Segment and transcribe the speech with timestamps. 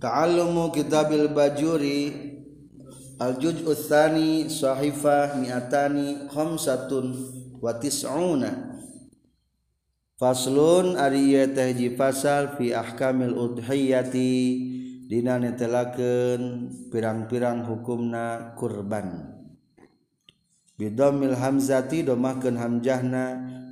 [0.00, 2.32] Ta'allumu kitabil bajuri.
[3.20, 7.12] Al-Juz' tsani Sahifah Mi'atani Khamsatun
[7.60, 8.80] wa Tis'una.
[10.16, 14.72] Faslun ari teh Fasal fi ahkamil udhiyati.
[15.04, 19.36] Dina netelakeun pirang-pirang hukumna kurban.
[20.80, 23.24] Bidomil hamzati domahkeun hamjahna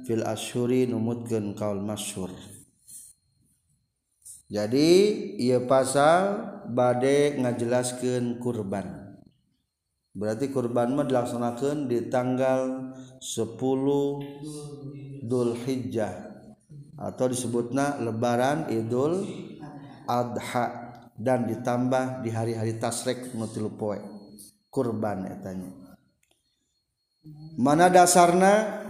[0.04, 2.57] fil asyhuri numutkeun kaul masyhur.
[4.48, 4.88] jadi
[5.36, 9.16] ia pasal badai ngajelaskan kurban.
[10.16, 12.90] Berarti kurban mah dilaksanakan di tanggal
[13.22, 13.60] 10
[15.28, 16.14] Dhul Hijjah
[16.98, 19.22] atau disebutnya lebaran Idul
[20.10, 24.00] Adha dan ditambah di hari-hari tasrek nutilu poe.
[24.72, 25.88] Kurban etanya
[27.58, 28.84] mana dasarna?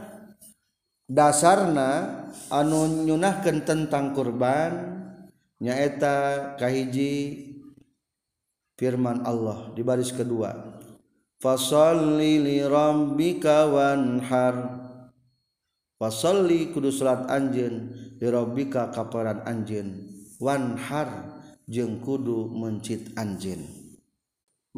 [1.08, 2.20] Dasarna
[2.52, 4.97] anu nyunahkan tentang kurban
[5.58, 7.44] nyaeta kahiji
[8.78, 10.78] firman Allah di baris kedua.
[11.38, 14.86] Fasalli li rabbika wanhar.
[15.98, 20.06] Fasalli kudu salat anjeun li rabbika kaparan anjeun.
[20.38, 23.66] Wanhar jeung kudu mencit anjeun.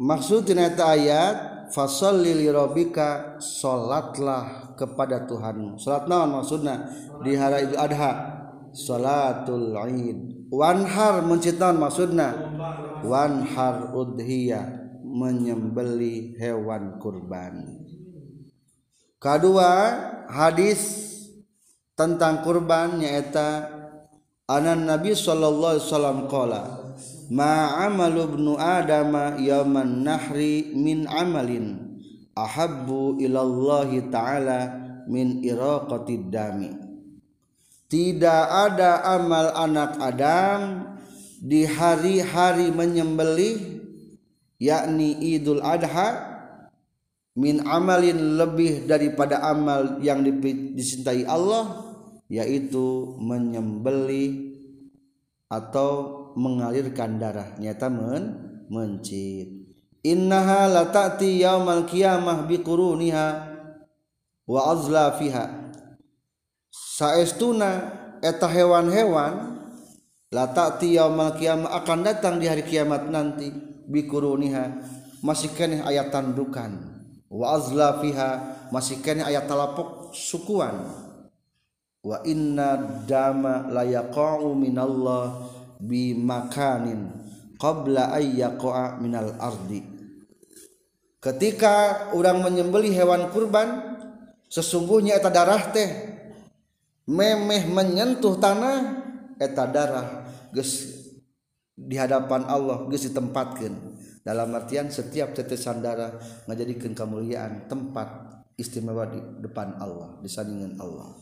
[0.01, 5.77] Maksud tina ayat fasalli li rabbika salatlah kepada Tuhanmu.
[5.77, 6.89] Salat naon maksudna?
[7.21, 8.40] Di hari Idul Adha
[8.71, 12.35] salatul Id wanhar mencitan maksudna
[13.05, 13.95] wanhar.
[13.95, 17.83] Udhiyah menyembeli hewan kurban.
[19.21, 19.69] Kedua
[20.31, 21.11] hadis
[21.93, 23.69] tentang kurban nyaeta
[24.49, 26.61] anan nabi sallallahu alaihi wasallam qala
[27.29, 31.99] ma amalu ibnu adama yauman nahri min amalin
[32.33, 34.59] ahabbu ilallahi ta'ala
[35.05, 36.90] min iraqatid dami
[37.91, 40.87] tidak ada amal anak Adam
[41.43, 43.83] di hari-hari menyembelih
[44.55, 46.31] yakni Idul Adha
[47.35, 50.23] min amalin lebih daripada amal yang
[50.71, 51.83] dicintai Allah
[52.31, 54.55] yaitu menyembelih
[55.51, 55.91] atau
[56.39, 57.59] mengalirkan darah.
[57.59, 58.23] Nyata men
[58.71, 59.67] mencit.
[60.07, 63.27] Innaha la ta'ti yaumal qiyamah biquruniha
[64.47, 65.60] wa azlafiha
[66.71, 67.69] saestuna
[68.23, 69.59] eta hewan-hewan
[70.31, 73.51] la ta'ti yaumal qiyamah akan datang di hari kiamat nanti
[73.91, 74.65] bikuruniha
[75.19, 76.71] masih kene ayat tandukan
[77.27, 78.29] wa azlafiha
[78.71, 80.87] masih kene ayat talapok sukuan.
[82.01, 87.13] Wa inna dama la yaqa'u minallah bi makanin
[87.61, 89.85] qabla ay yaqa'a minal ardi.
[91.21, 94.01] Ketika orang menyembeli hewan kurban
[94.49, 95.89] sesungguhnya eta darah teh
[97.11, 99.03] memeh menyentuh tanah
[99.35, 100.07] eta darah
[100.55, 101.03] geus
[101.75, 106.15] di hadapan Allah geus ditempatkan dalam artian setiap tetesan darah
[106.47, 108.07] menjadikan kemuliaan tempat
[108.55, 111.19] istimewa di depan Allah di sandingan Allah.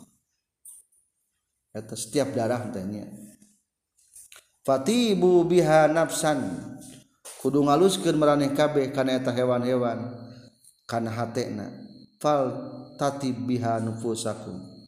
[1.74, 3.10] Eta setiap darah tanya
[4.70, 6.38] fatibu biha nafsan.
[7.40, 10.12] Kudu ngaluskeun maraneh kabeh kana eta hewan-hewan
[10.86, 11.72] kana hatena.
[12.20, 12.52] Fal
[13.00, 14.79] tatib biha nufusakum.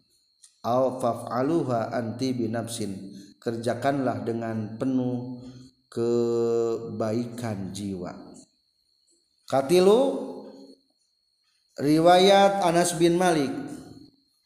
[0.66, 3.17] Au faf'aluha anti binafsin.
[3.41, 5.41] Kerjakanlah dengan penuh
[5.89, 8.13] kebaikan jiwa.
[9.49, 10.01] Katilu
[11.81, 13.49] riwayat Anas bin Malik.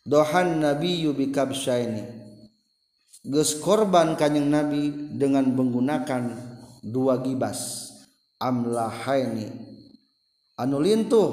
[0.06, 2.24] Dohan Nabi yubi kabsyaini.
[3.26, 4.84] Geus korban kanyang Nabi
[5.18, 6.24] dengan menggunakan
[6.86, 7.92] dua gibas.
[8.40, 9.52] Amlahaini
[10.56, 11.32] anu lintuh.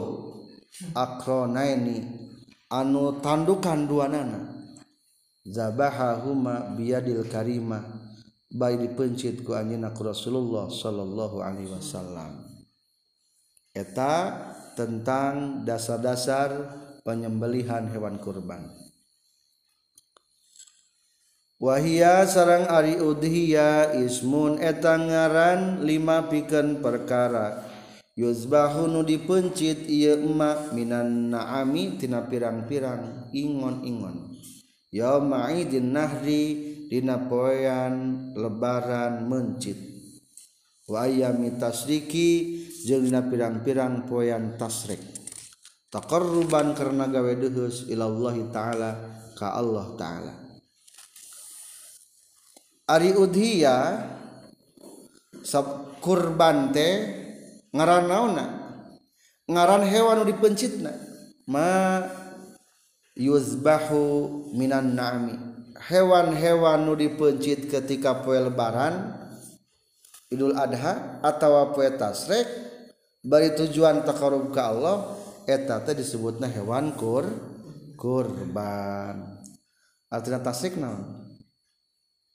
[0.98, 2.26] Akronaini.
[2.72, 4.51] Anu tandukan dua nana
[5.42, 7.82] zabahahuma biadil karimah
[8.52, 12.46] baik dipencit ku anjeunna Rasulullah sallallahu alaihi wasallam.
[13.72, 14.36] Eta
[14.76, 16.52] tentang dasar-dasar
[17.02, 18.68] penyembelihan hewan kurban.
[21.62, 27.70] Wahia sarang ari udhiya ismun eta ngaran lima pikeun perkara.
[28.12, 34.31] Yuzbahu nu dipencit ieu emak minan naami tina pirang-pirang ingon-ingon
[34.92, 36.44] yauma'idin nahri
[36.92, 39.80] dina poean lebaran mencit.
[40.84, 45.00] Wa ayami tasriki jeung dina pirang-pirang poean tasrik.
[45.88, 48.90] Taqarruban karena gawe deus ilallah taala
[49.36, 50.34] ka Allah taala.
[52.92, 53.76] Ari udhiya
[55.40, 56.94] sab kurban teh
[57.72, 58.46] ngaran naonna
[59.48, 60.92] ngaran hewan nu dipencitna.
[61.48, 62.00] Ma
[63.16, 65.36] yuzbahu minan nami
[65.88, 69.18] hewan-hewan nu dipencit ketika poe lebaran
[70.32, 72.48] Idul Adha atau poe tasrek
[73.20, 75.12] bari tujuan takarub ka Allah
[75.44, 77.28] eta teh disebutna hewan kur
[78.00, 79.44] kurban.
[80.08, 81.36] Artinya tasrek naon?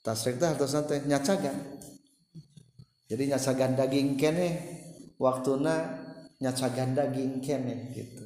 [0.06, 1.58] Tasrek teh hartosna teh nyacagan.
[3.08, 4.48] Jadi nyacagan daging kene
[5.18, 5.74] waktuna
[6.38, 8.24] nyacagan daging kene gitu.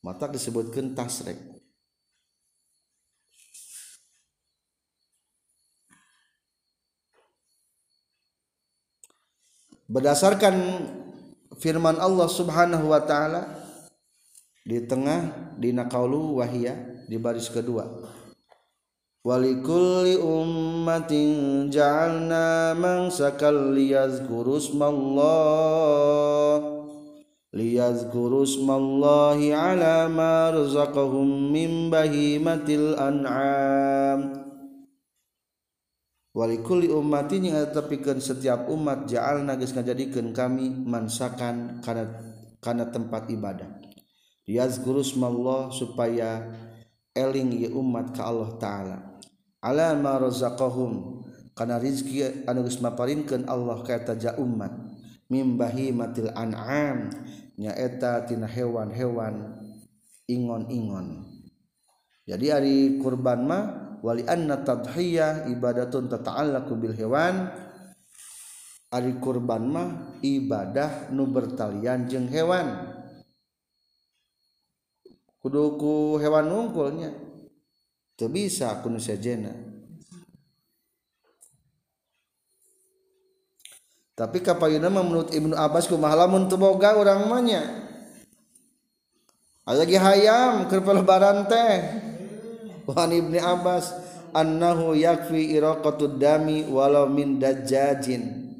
[0.00, 1.49] Mata disebutkan tasrek.
[9.90, 10.54] Berdasarkan
[11.58, 13.42] firman Allah Subhanahu wa taala
[14.62, 16.78] di tengah di nakaulu wahia
[17.10, 17.90] di baris kedua.
[19.20, 26.00] Walikulli ummatin ja'alna mansakal liyazkuru smallah
[27.52, 34.39] liyazkuru smallahi ala ma razaqahum min bahimatil an'am
[36.30, 42.06] walikuli yang tepikan setiap umat jaal nagis ngajadikeun kami mansakan karena
[42.60, 43.70] karena tempat ibadah.
[44.44, 46.42] Yazkuru Allah supaya
[47.14, 48.98] eling ye umat ka Allah taala.
[49.60, 51.24] Ala ma razaqahum
[51.54, 54.72] kana rizki anu geus maparinkeun Allah ka eta ja umat.
[55.30, 57.06] Mimbahi matil an'am
[57.54, 59.62] nyaeta tina hewan-hewan
[60.26, 61.22] ingon-ingon.
[62.26, 63.64] Jadi ari kurban mah
[64.00, 67.48] wali anna tadhiyah ibadatun tata'allaqu bil hewan.
[68.90, 72.90] Ari kurban mah ibadah nu bertalian jeung hewan.
[75.38, 77.14] Kudu ku hewan nungkulnya.
[78.18, 79.70] Teu bisa kudu sajena
[84.20, 87.64] tapi kapayuna mah menurut Ibnu Abbas kumaha lamun teu boga urang mah nya?
[89.64, 92.09] Hayam keur lebaran teh.
[92.90, 93.94] Wan ibni abbas
[94.34, 98.50] annahu yakfi iraqatud dami walau min dajjajin.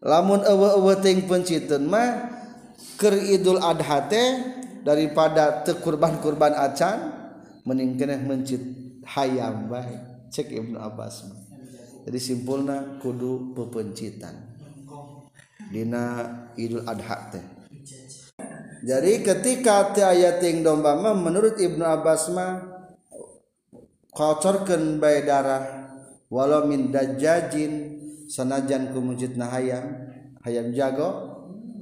[0.00, 2.08] Lamun eueuh-eueuh ting penciteun mah
[2.96, 4.28] keur idul adha teh
[4.80, 7.12] daripada teu kurban-kurban acan
[7.68, 8.64] mending keneh mencit
[9.04, 10.08] hayam bae.
[10.30, 11.36] Cek Ibnu Abbas mah.
[12.08, 14.32] Jadi simpulna kudu pepencitan.
[15.68, 16.24] Dina
[16.56, 17.59] idul adha teh.
[18.80, 22.64] Jadi ketika ti ayat ting domba mah menurut Ibnu Abbas mah
[24.12, 25.92] kocorkeun bae darah
[26.32, 28.00] walau min dajajin
[28.30, 30.08] sanajan ku mujidna hayam
[30.40, 31.08] hayam jago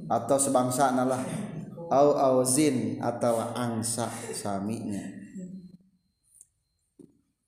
[0.09, 1.21] atau sebangsa nalah
[1.89, 5.01] au au zin atau angsa saminya.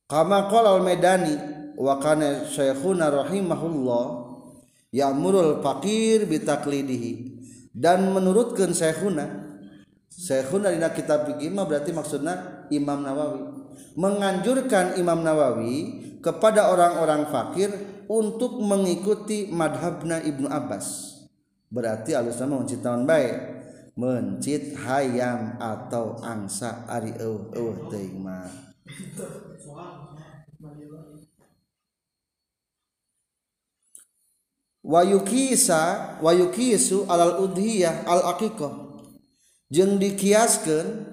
[0.10, 1.40] Kama qala al-medani
[1.80, 4.06] wa kana syekhuna rahimahullah
[4.92, 7.31] ya'murul faqir bitaklidihi
[7.72, 9.52] dan menurutkan Syekhuna
[10.12, 13.42] Syekhuna dina kitab fikih mah berarti maksudnya Imam Nawawi.
[13.96, 17.72] Menganjurkan Imam Nawawi kepada orang-orang fakir
[18.12, 21.18] untuk mengikuti madhabna Ibnu Abbas.
[21.72, 23.36] Berarti alusna mencit tahun baik
[23.96, 28.48] mencit hayam atau angsa ari eueuh teuing mah.
[34.92, 39.00] wayukisa wayukisu alal udhiyah al aqiqah
[39.72, 41.08] jeung dikiaskeun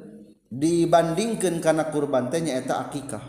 [0.50, 3.22] dibandingkan karena kurban teh nyaeta akikah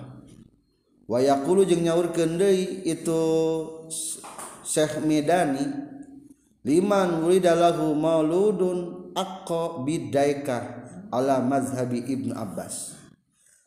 [1.06, 3.22] wayaqulu jeung nyaurkeun deui itu
[4.66, 5.66] Syekh Medani
[6.66, 12.94] liman wuridalahu mauludun aqqa bidaika ala mazhabi Ibnu Abbas.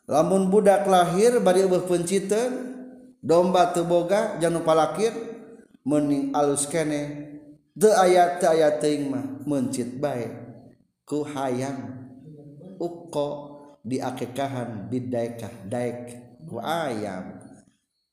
[0.07, 2.75] Lamun budak lahir bari eueuh penciteun
[3.23, 5.32] domba teu boga janu palakir
[5.83, 7.33] mening alus kene
[7.73, 10.33] de ayat ayat teing mah mencit baik
[11.07, 12.09] ku hayang.
[12.83, 13.29] Uko
[13.87, 17.39] diakekahan bidaikah daik ku ayam.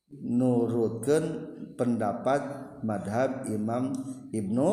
[0.10, 2.42] Nurutkan pendapat
[2.82, 3.94] madhab Imam
[4.34, 4.70] Ibnu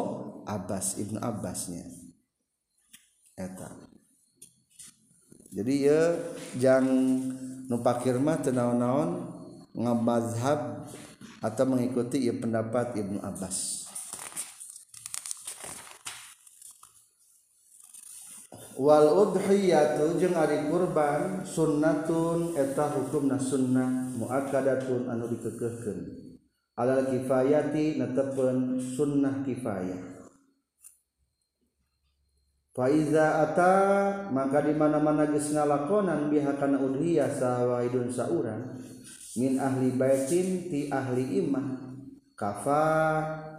[0.48, 1.84] Abbas Ibnu Abbasnya.
[3.36, 3.68] Eta.
[5.52, 6.16] Jadi ya
[6.56, 6.88] jang
[7.68, 9.28] nupakir mah tenaon-naon
[9.76, 10.88] ngabazhab
[11.46, 13.86] atau mengikuti ya pendapat Ibnu Abbas.
[18.76, 25.98] Wal udhiyatu jeung ari kurban sunnatun eta hukumna sunnah muakkadatun anu dikekehkeun.
[26.76, 30.28] Alal kifayati netepeun sunnah kifayah.
[32.76, 33.72] Faiza ata
[34.28, 38.76] maka di mana-mana geus ngalakonan biha kana udhiyah sawaidun sauran
[39.36, 41.96] min ahli baitin ti ahli imah.
[42.36, 42.84] Kafa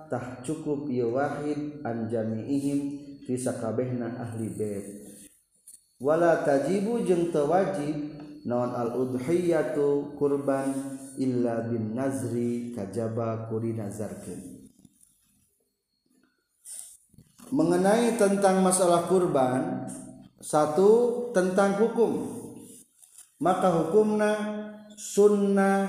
[0.06, 2.80] tah cukup ieu wahid an jami'ihim
[3.26, 4.86] fi sakabehna ahli bait.
[5.98, 10.70] Wala tajibu jeung teu wajib naon al-udhiyatu kurban
[11.18, 14.70] illa bin nazri kajaba kuri nazarkeun.
[17.50, 19.90] Mengenai tentang masalah kurban
[20.38, 22.38] satu tentang hukum.
[23.42, 24.32] Maka hukumna
[24.98, 25.86] sunnah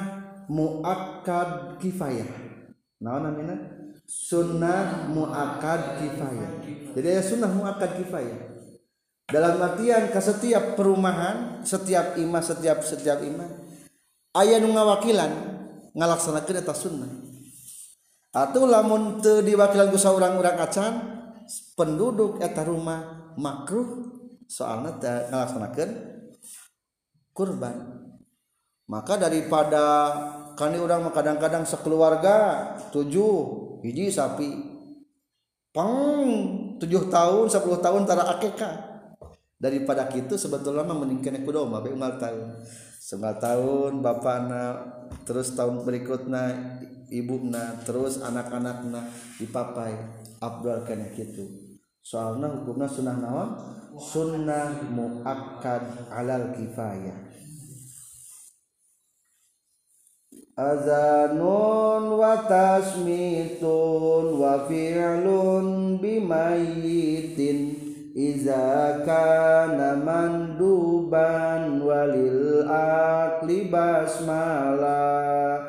[0.52, 2.28] muakkad kifayah.
[3.00, 3.56] Naon namanya
[4.04, 6.50] sunnah muakkad kifayah.
[6.92, 8.60] Jadi ya sunnah muakkad kifayah.
[9.28, 13.48] Dalam artian ke setiap perumahan setiap imam setiap setiap imam
[14.40, 15.32] ayah nu ngawakilan
[15.96, 17.10] ngalaksanakeun eta sunnah.
[18.32, 20.92] Atau lamun teu diwakilan ku saurang-urang acan
[21.76, 24.12] penduduk eta rumah makruh
[24.48, 25.90] soalnya teu ngalaksanakeun
[27.36, 27.97] kurban
[28.88, 30.16] maka daripada
[30.56, 33.32] kani orang kadang-kadang sekeluarga tujuh
[33.84, 34.80] hiji sapi.
[35.68, 36.24] Pang
[36.80, 38.74] tujuh tahun sepuluh tahun tara akekah
[39.60, 40.88] daripada gitu sebetulnya
[41.44, 42.64] kudo mah bae unggal tahun.
[42.98, 44.64] Setengah tahun bapakna
[45.28, 46.44] terus tahun berikutnya
[47.12, 49.04] ibuna terus anak-anakna
[49.36, 49.92] dipapai.
[50.38, 51.44] Abdul kena gitu.
[51.98, 53.50] Soalnya hukumnya sunnah naon?
[53.98, 57.27] Sunnah muakkad alal kifayah
[60.58, 67.78] azanun wa tasmitun wa fi'lun bimayitin
[68.18, 75.62] iza kana manduban walil akli basmala.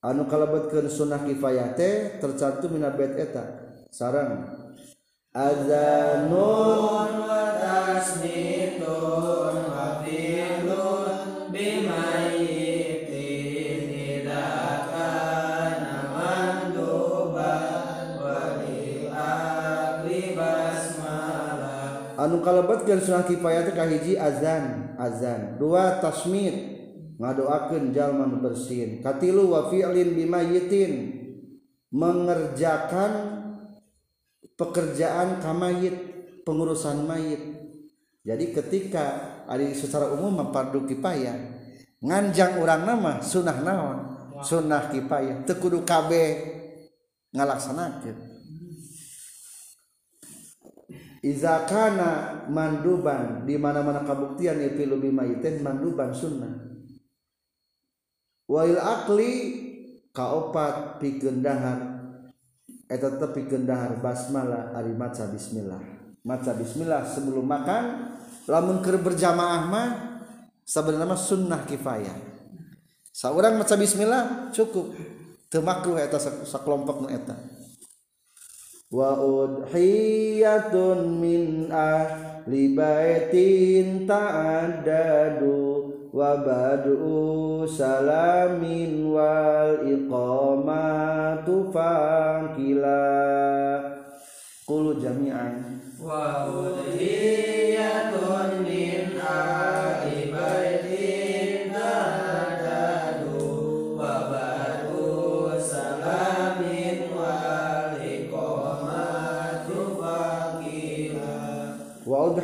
[0.00, 3.44] Anu kalebetkeun sunnah kifayah teh tercantum dina bait eta.
[3.92, 4.48] Sareng.
[5.36, 10.41] Azanun wa tasmitun wa fi'lun
[22.42, 25.56] basmala kalebetkeun sunnah kifayah teh kahiji azan azan.
[25.56, 26.54] Dua tasmit
[27.22, 28.98] ngadoakeun jalma nu bersin.
[29.00, 30.92] Katilu wa fi'lin bimayitin
[31.94, 33.12] mengerjakan
[34.58, 35.94] pekerjaan kamayit
[36.42, 37.40] pengurusan mayit.
[38.22, 39.06] Jadi ketika
[39.46, 41.34] ada secara umum mempardu kifayah
[42.02, 43.98] nganjang orang nama sunnah naon?
[44.42, 45.46] Sunnah kifayah.
[45.46, 46.58] Tekudu kabeh
[47.30, 48.31] ngalaksanakeun
[51.22, 56.50] Iza kana manduban di mana-mana kabuktian ipilu bimayitin manduban sunnah.
[58.50, 59.30] Wail akli
[60.10, 61.78] kaopat pikeun dahar
[62.90, 65.78] eta teh pikeun dahar basmalah ari maca bismillah.
[66.26, 67.84] Maca bismillah sebelum makan
[68.50, 69.88] lamun keur berjamaah mah
[70.66, 72.18] sebenarnya sunnah kifayah.
[73.14, 74.90] Saurang maca bismillah cukup.
[75.46, 77.61] Teu makruh eta sakelompok nu eta
[78.92, 93.08] wa udhiyatun min ahli baitin ta'addadu wa bad'u salamin wal iqamatu fakila.
[94.68, 95.80] Qulu jami'an.
[95.96, 99.82] Wa udhiyatun min ahli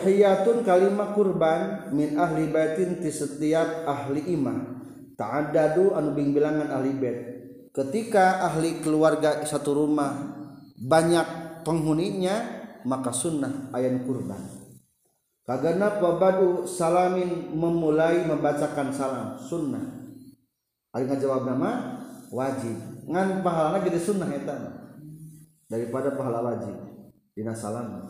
[0.08, 4.80] wa udhiyatun kalimah kurban min ahli baitin ti setiap ahli imah.
[5.18, 7.18] Ta'addadu anu bing bilangan ahli bait.
[7.74, 10.16] Ketika ahli keluarga satu rumah
[10.78, 12.36] banyak penghuninya
[12.88, 14.40] maka sunnah ayat kurban.
[15.44, 20.08] Kaganap wabadu salamin memulai membacakan salam sunnah.
[20.96, 21.70] Ari ngajawab nama
[22.32, 22.76] wajib.
[23.08, 24.56] Ngan pahalana jadi sunnah eta.
[25.68, 26.76] Daripada pahala wajib
[27.36, 28.08] dina salam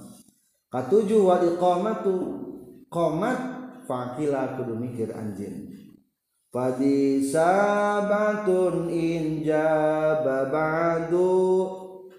[0.69, 2.15] katujuh wa iqamatu
[2.93, 3.41] qomat
[3.89, 5.79] fakila kudu mikir anjin
[6.49, 11.29] Fadi sabatun injaba ba'du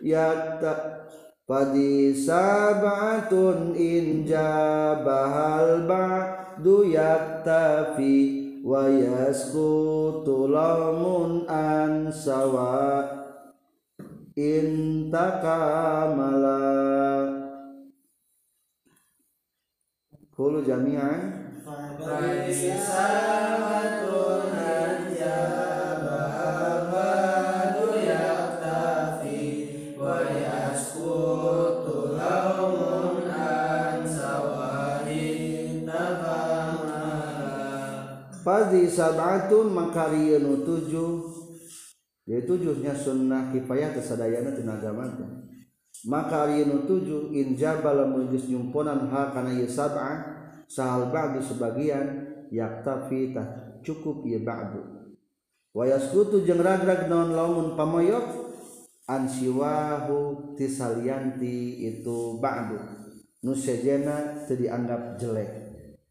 [0.06, 1.02] yatta.
[1.50, 13.10] Fadi sabatun injaba hal ba'du yaktafi wa yaskutu lamun an sawa.
[14.38, 15.90] Intakamala
[34.08, 37.04] sawahin takamala
[38.40, 41.36] Fadi sab'atun makariyanu tujuh.
[42.24, 45.49] Dia tujuhnya sunnah kifayah kesadayana tenaga mata
[46.08, 52.30] Maka ariyanu tujuh In jabal lamun geus nyumponan ha kana ieu sab'ah Sahal ba'du sebagian
[52.54, 55.10] yaktafi tah cukup ieu ba'du.
[55.74, 58.26] Wa yaskutu jeung ragrag naon lamun pamoyok
[59.10, 62.78] an siwahu tisalianti itu ba'du.
[63.42, 65.50] Nu sejena teu dianggap jelek.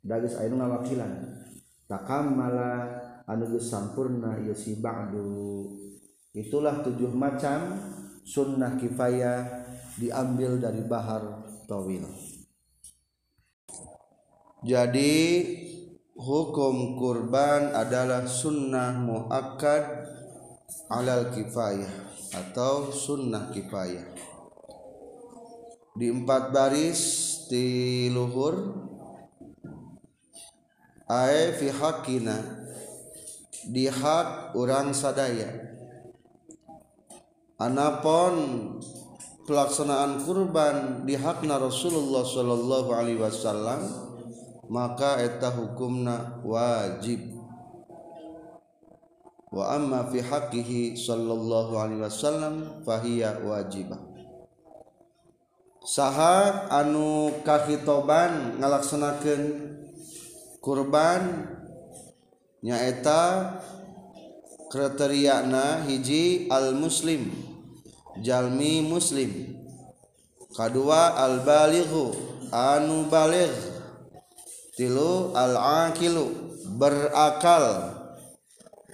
[0.03, 1.39] Dagis aya ngawakilan.
[1.87, 2.99] Takamala
[3.31, 5.71] anu geus sampurna ieu si ba'du.
[6.35, 7.79] Itulah tujuh macam
[8.27, 9.68] sunnah kifayah
[9.99, 12.07] diambil dari bahar tawil.
[14.63, 15.15] Jadi
[16.19, 19.87] hukum kurban adalah sunnah muakkad
[20.91, 21.91] alal kifayah
[22.35, 24.07] atau sunnah kifayah.
[25.99, 27.03] Di empat baris
[27.51, 28.87] di luhur
[31.11, 32.39] ae fi hakina
[33.67, 35.51] di hak orang sadaya.
[37.59, 38.35] Anapun
[39.49, 44.09] pelaksanaan kurban di hakna Rasulullah Shallallahu Alaihi Wasallam
[44.69, 47.41] maka eta hukumna wajib.
[49.49, 53.97] Wa amma fi haqqihi sallallahu alaihi wasallam fahiya wajibah.
[55.89, 59.73] Saha anu kahitoban ngalaksanakeun
[60.61, 61.49] kurban
[62.61, 63.57] nyaeta
[64.69, 67.48] kriteriana hiji al muslim
[68.23, 69.59] jalmi muslim.
[70.53, 72.13] Kedua al-balighu
[72.51, 73.53] anu baligh.
[74.75, 76.27] Tilu al-aqilu
[76.79, 77.95] berakal.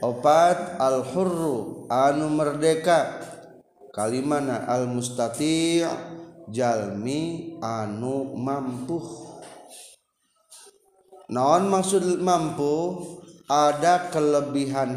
[0.00, 3.20] Opat al-hurru anu merdeka.
[3.94, 5.86] Kalimana al-mustati'
[6.50, 8.98] jalmi anu mampu.
[11.30, 13.00] Naon maksud mampu?
[13.44, 14.96] Ada kelebihan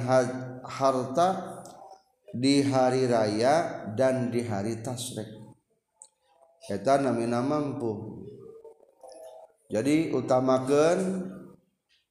[0.63, 1.56] harta
[2.38, 5.38] di hari raya dan di hari tasrek
[6.67, 8.24] eta namina mampu.
[9.67, 11.27] Jadi utamakan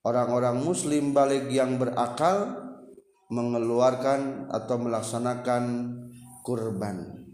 [0.04, 2.52] orang-orang muslim balik yang berakal
[3.32, 5.64] mengeluarkan atau melaksanakan
[6.44, 7.24] kurban.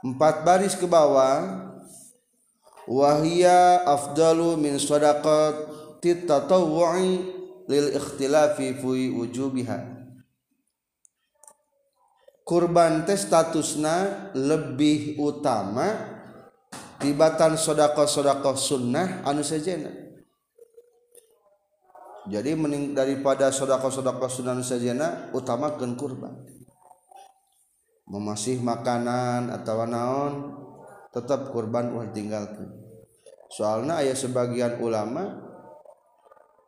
[0.00, 1.68] Empat baris ke bawah
[2.88, 7.12] wahia afdalu min sadaqati tatawwu'i
[7.68, 9.78] lil ikhtilafi fi wujubiha
[12.50, 15.86] kurban teh statusna lebih utama
[16.98, 19.94] tibatan sodako-sodako sunnah anu sejena
[22.26, 26.34] jadi mening daripada sodako-sodako sunnah anu sejena utamakan kurban.
[28.10, 30.32] Memasih makanan atau naon
[31.14, 32.70] tetap kurban ulah tinggalkan
[33.50, 35.42] soalnya ayah sebagian ulama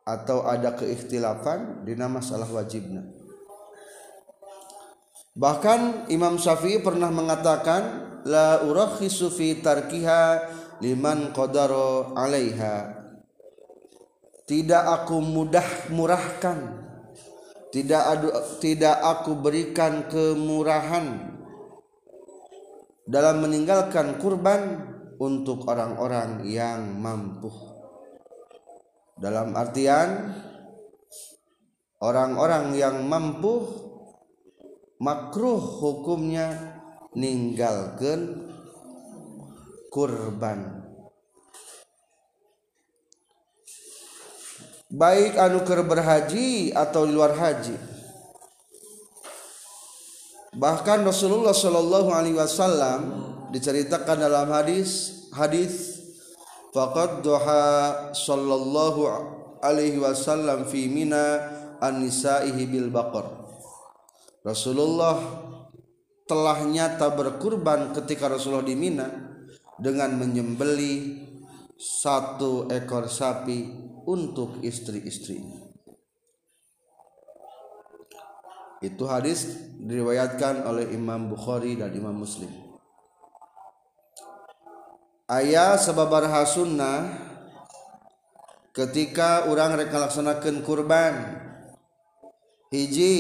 [0.03, 3.07] atau ada keikhtilafan di nama masalah wajibna
[5.33, 10.23] bahkan Imam Syafi'i pernah mengatakan la urakhisu fi tarkiha
[10.83, 13.03] liman qadara 'alaiha.
[14.43, 16.83] Tidak aku mudah murahkan.
[17.73, 18.29] Tidak adu,
[18.61, 21.33] tidak aku berikan kemurahan
[23.09, 27.49] dalam meninggalkan kurban untuk orang-orang yang mampu.
[29.17, 30.37] Dalam artian
[32.03, 33.63] orang-orang yang mampu
[35.03, 36.79] makruh hukumnya
[37.19, 38.47] ninggalkan
[39.91, 40.87] kurban.
[44.93, 47.75] Baik anu berhaji atau di luar haji.
[50.53, 53.01] Bahkan Rasulullah Shallallahu Alaihi Wasallam
[53.57, 55.97] diceritakan dalam hadis hadis
[56.77, 57.65] faqad doha
[58.13, 59.01] Shallallahu
[59.65, 61.41] Alaihi Wasallam fi mina
[61.81, 63.42] an nisaihi bil baqar
[64.43, 65.19] Rasulullah
[66.27, 69.07] telah nyata berkurban ketika Rasulullah di Mina
[69.79, 71.23] dengan menyembeli
[71.79, 73.71] satu ekor sapi
[74.07, 75.43] untuk istri-istri.
[78.83, 79.47] Itu hadis
[79.79, 82.51] diriwayatkan oleh Imam Bukhari dan Imam Muslim.
[85.31, 87.15] Ayah sebabar sunnah
[88.75, 91.15] ketika orang laksanakan kurban
[92.75, 93.15] hiji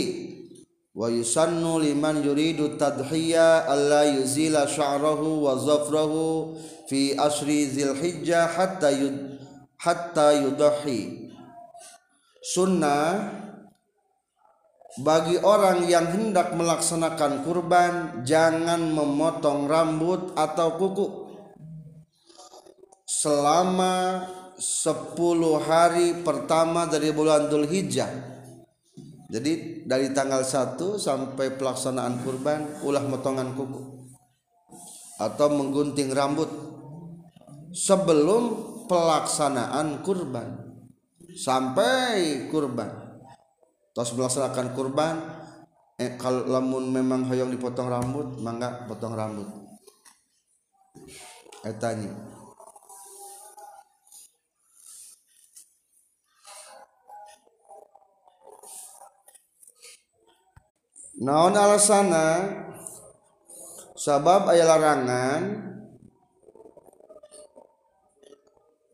[0.93, 6.53] wa yusannu liman yuridu tadhiya alla yuzila sya'rahu wa zafrahu
[6.85, 9.41] fi asri zilhijjah hatta yud
[9.81, 11.33] hatta yudahi
[12.45, 13.41] sunnah
[15.01, 21.09] bagi orang yang hendak melaksanakan kurban jangan memotong rambut atau kuku.
[23.09, 24.29] Selama
[24.61, 25.17] 10
[25.65, 28.32] hari pertama dari bulan Dhul Hijjah
[29.33, 34.13] jadi dari tanggal 1 sampai pelaksanaan kurban ulah motongan kuku.
[35.17, 36.53] Atau menggunting rambut.
[37.73, 38.43] Sebelum
[38.93, 40.77] pelaksanaan kurban.
[41.33, 42.93] Sampai kurban.
[43.97, 45.17] Tos melaksanakan kurban
[45.97, 49.49] eh, kalau lamun memang hoyong dipotong rambut mangga potong rambut.
[51.65, 52.32] Etanya
[61.23, 62.59] naon alasana?
[63.95, 65.43] Sabab aya larangan.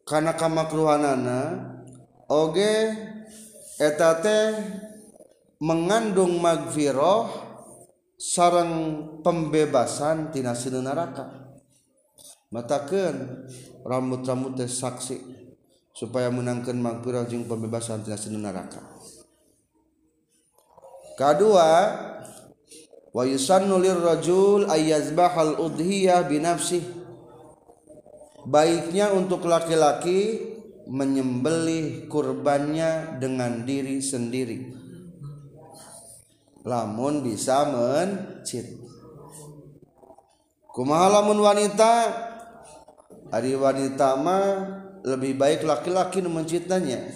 [0.05, 1.41] Karena kamakruhanana
[2.29, 2.93] oge
[3.81, 4.57] eta teh
[5.65, 7.29] mengandung magfirah
[8.19, 8.73] sarang
[9.23, 11.55] pembebasan tina sinu neraka
[12.51, 13.47] matakeun
[13.87, 15.19] rambut-rambut teh saksi
[15.95, 18.83] supaya menangkan magfirah jeung pembebasan tina sinu neraka
[21.15, 21.71] kedua
[23.13, 26.85] wa yusannu lirrajul ayyazbahal udhiyah binafsih
[28.49, 30.49] baiknya untuk laki-laki
[30.89, 34.73] menyembelih kurbannya dengan diri sendiri.
[36.65, 38.81] Lamun bisa mencit.
[40.73, 41.93] Kumaha lamun wanita?
[43.29, 44.45] Ari wanita mah
[45.05, 47.13] lebih baik laki-laki nu mencitanya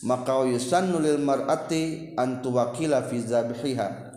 [0.00, 4.09] maka yusannu lil mar'ati an tuwakila fi zabhiha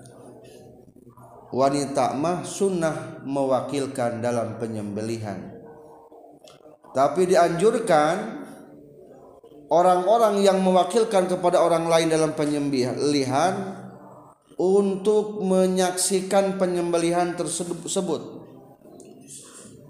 [1.53, 5.53] wanita mah sunnah mewakilkan dalam penyembelihan.
[6.97, 8.41] Tapi dianjurkan
[9.69, 13.53] orang-orang yang mewakilkan kepada orang lain dalam penyembelihan
[14.57, 18.21] untuk menyaksikan penyembelihan tersebut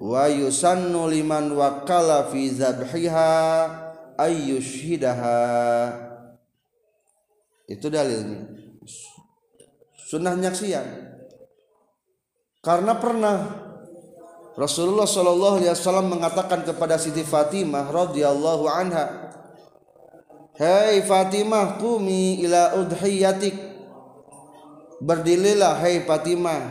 [0.04, 3.32] wa yusannu liman wakala fi zabhiha
[4.20, 5.40] ayyushhidaha
[7.72, 8.52] itu dalilnya.
[9.96, 11.13] Sunnah nyaksian
[12.64, 13.38] karena pernah
[14.56, 19.36] Rasulullah Shallallahu Alaihi Wasallam mengatakan kepada Siti Fatimah radhiyallahu anha
[20.54, 23.58] Hei Fatimah kumi ila udhiyatik.
[25.02, 26.70] Berdirilah Hei Fatimah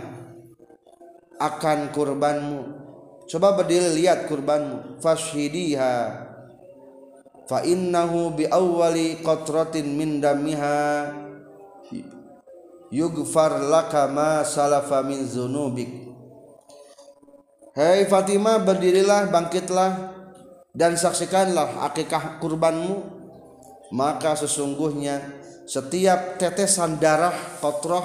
[1.43, 2.63] akan kurbanmu.
[3.27, 5.03] Coba berdiri lihat kurbanmu.
[5.03, 5.95] Fashidiha
[7.51, 11.11] fa innahu bi awwali qatratin min damiha
[12.93, 16.13] yughfar laka ma salafa min zunubik
[17.73, 20.13] Hei Fatimah berdirilah bangkitlah
[20.77, 23.01] dan saksikanlah akikah kurbanmu
[23.97, 27.33] maka sesungguhnya setiap tetesan darah
[27.65, 28.05] kotroh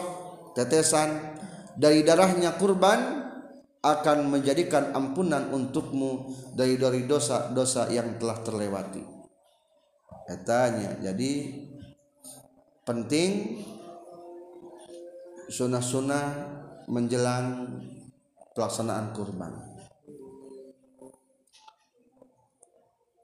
[0.56, 1.36] tetesan
[1.76, 3.28] dari darahnya kurban
[3.84, 9.04] akan menjadikan ampunan untukmu dari dari dosa-dosa yang telah terlewati.
[10.28, 11.32] Etanya jadi
[12.84, 13.32] penting
[15.48, 16.26] sunnah-sunnah
[16.88, 17.68] menjelang
[18.56, 19.52] pelaksanaan kurban.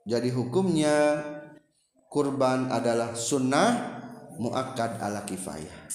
[0.04, 1.24] Jadi hukumnya
[2.12, 4.00] kurban adalah sunnah
[4.36, 5.88] muakkad ala kifayah.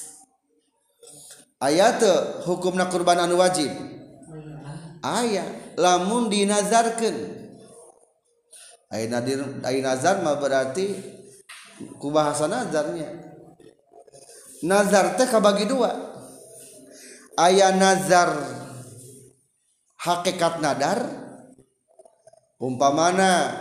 [1.61, 2.01] Ayat
[2.49, 3.69] hukumna kurban anu wajib.
[5.05, 6.27] Ayat lamun
[9.05, 10.97] nadir ai nazar mah berarti
[12.01, 13.13] ku bahasa nazarnya.
[14.65, 16.09] Nazar teh kabagi dua.
[17.39, 18.36] Aya nazar.
[19.99, 21.04] Hakikat nadar
[22.60, 23.56] umpamana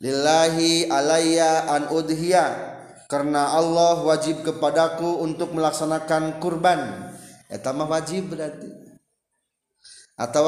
[0.00, 2.72] lillahi alayya an udhiya.
[3.10, 7.12] Karena Allah wajib kepadaku untuk melaksanakan kurban.
[7.52, 8.70] Eta mah wajib berarti.
[10.16, 10.46] Atau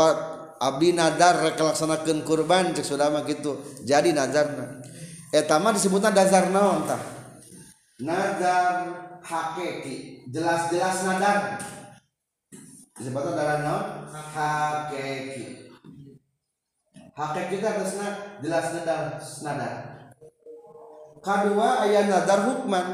[0.61, 3.61] abdi nadar rek laksanakeun kurban cek sudah mah gitu.
[3.85, 4.81] Jadi nazarna.
[5.33, 7.03] Eta mah disebutna nazar naon tah?
[8.01, 8.89] Nazar
[9.27, 10.29] hakiki.
[10.31, 11.39] Jelas-jelas nadar
[13.03, 15.75] disebutnya darah naon hakiki
[17.19, 19.03] hakiki kita harusnya jelas nadar
[19.43, 19.75] nadar
[21.23, 22.87] kedua ayat nadar hukman.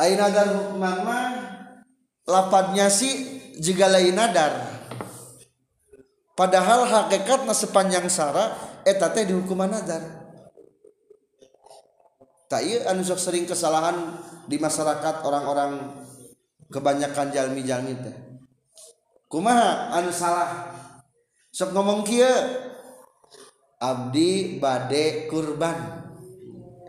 [0.00, 1.28] Ayat nadar hukman mah
[2.24, 4.64] lapatnya sih jika lain nadar
[6.32, 8.56] padahal hakikatnya sepanjang sara
[8.88, 10.00] eta teh dihukuman nadar
[12.48, 14.16] tak iya anu sering kesalahan
[14.48, 16.04] di masyarakat orang-orang
[16.72, 18.27] kebanyakan jalmi-jalmi teh
[19.28, 20.74] kumaha anu salah.
[21.52, 22.32] Sok ngomong kia
[23.78, 25.78] Abdi bade kurban.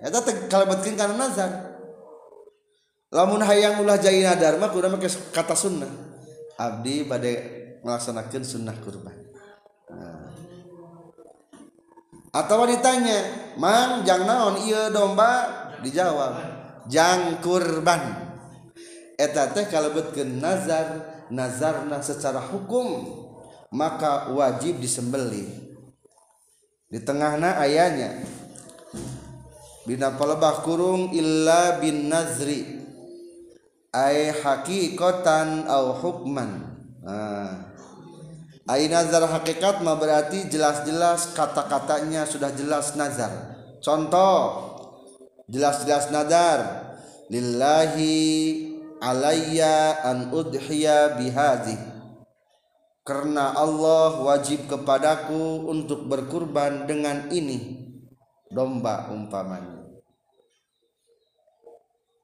[0.02, 1.52] Eta teh kalimatkeun kana nazar.
[3.14, 5.90] Lamun hayang ulah jadi nadar mah kudu make kata sunnah.
[6.58, 7.34] Abdi bade
[7.86, 9.16] melaksanakan sunnah kurban.
[9.90, 10.30] Nah.
[12.30, 13.26] atau ditanya
[13.58, 15.50] mang jang naon iya domba?
[15.82, 16.34] Dijawab
[16.90, 18.02] jang kurban.
[19.14, 21.09] Eta teh kalebetkeun nazar.
[21.30, 23.06] Nazarna secara hukum
[23.70, 25.50] maka wajib disembelih
[26.90, 28.26] di tengahna ayahnya
[29.86, 32.82] bina palebah kurung illa bin nazri
[33.94, 36.66] ay haqiqatan au hukman
[37.02, 37.70] nah.
[38.70, 43.58] Ay nazar hakikat mah berarti jelas-jelas kata-katanya sudah jelas nazar.
[43.82, 44.38] Contoh
[45.50, 46.86] jelas-jelas nazar
[47.34, 48.69] lillahi
[49.00, 51.76] alayya an udhiya bihadhi.
[53.08, 57.90] Karena Allah wajib kepadaku untuk berkurban dengan ini.
[58.54, 59.82] Domba umpamanya.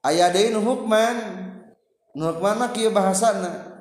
[0.06, 1.18] Ayadain hukman?
[2.14, 3.74] Hukman kieu bahasana.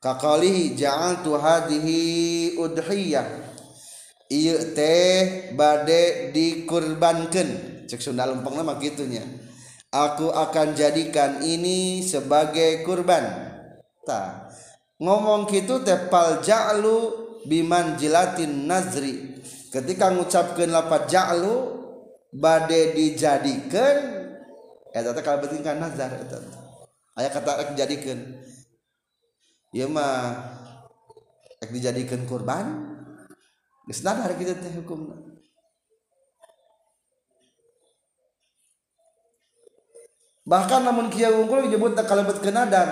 [0.00, 3.28] Kakalihi ja'altu hadhihi udhiyah.
[4.32, 7.84] Ieu teh bade dikurbankeun.
[7.84, 9.49] Cek Sunda lempeng gitunya
[9.90, 13.26] aku akan jadikan ini sebagai kurban.
[14.06, 14.48] Ta.
[15.02, 16.98] Ngomong gitu tepal ja'lu
[17.44, 19.42] biman jilatin nazri.
[19.70, 21.78] Ketika ngucapkeun lapat ja'lu
[22.30, 24.18] bade dijadikan
[24.90, 26.38] eta teh kalbeting kan nazar eta.
[27.18, 28.18] Aya kata dijadikan
[29.70, 30.34] Ieu mah
[31.70, 32.90] dijadikan kurban.
[33.86, 35.29] Geus nadar kitu teh hukumna
[40.48, 42.88] bahkan namun kieu unggul disebut kalebetkeun nadar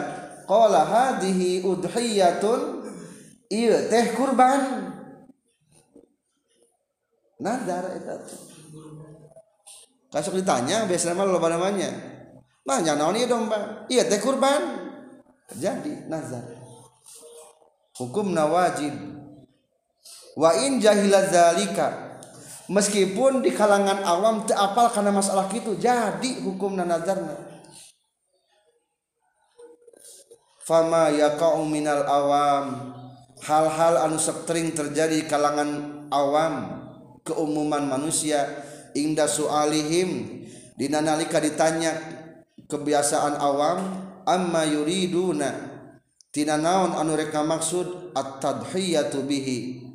[0.48, 2.84] qala hadhihi udhiyatun
[3.52, 4.92] ieu teh kurban.
[7.38, 8.18] Nadar eta
[10.08, 11.92] kasuk ditanya biasanya mah loba namanya.
[12.64, 14.88] Nanya naon ieu domba ieu teh kurban.
[15.52, 16.44] Jadi nazar.
[17.96, 18.94] Hukum nawajib
[20.38, 22.07] wa in jahila zalika
[22.68, 27.34] meskipun di kalangan awam apal karena masalah itu jadi hukum nazarna.
[30.68, 32.94] Fama yaqa'u minal awam.
[33.38, 36.84] Hal-hal anu sering terjadi di kalangan awam
[37.24, 38.44] keumuman manusia
[38.92, 40.44] inda su'alihim.
[40.76, 41.96] Dina nalika ditanya
[42.68, 43.78] kebiasaan awam
[44.28, 45.50] amma yuriduna?
[46.28, 49.87] Tina naon anu rek maksud at-tadhiyatu bihi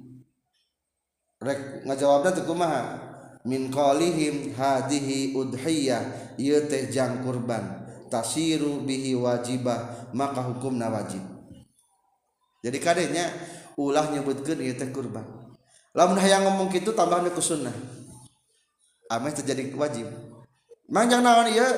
[1.44, 2.84] rek ngajawabna teu kumaha?
[3.44, 7.84] Min qalihim hadhihi udhiyah ieu teh jang kurban.
[8.08, 11.20] Tasiru bihi wajibah maka hukumna wajib.
[12.64, 13.28] Jadi kadenya
[13.76, 15.28] ulah nyebutkeun ieu teh kurban.
[15.92, 17.76] Lamun hayang ngomong kitu tambahna ku sunnah.
[19.12, 20.08] Ameh terjadi wajib.
[20.88, 21.70] Manjang naon ieu?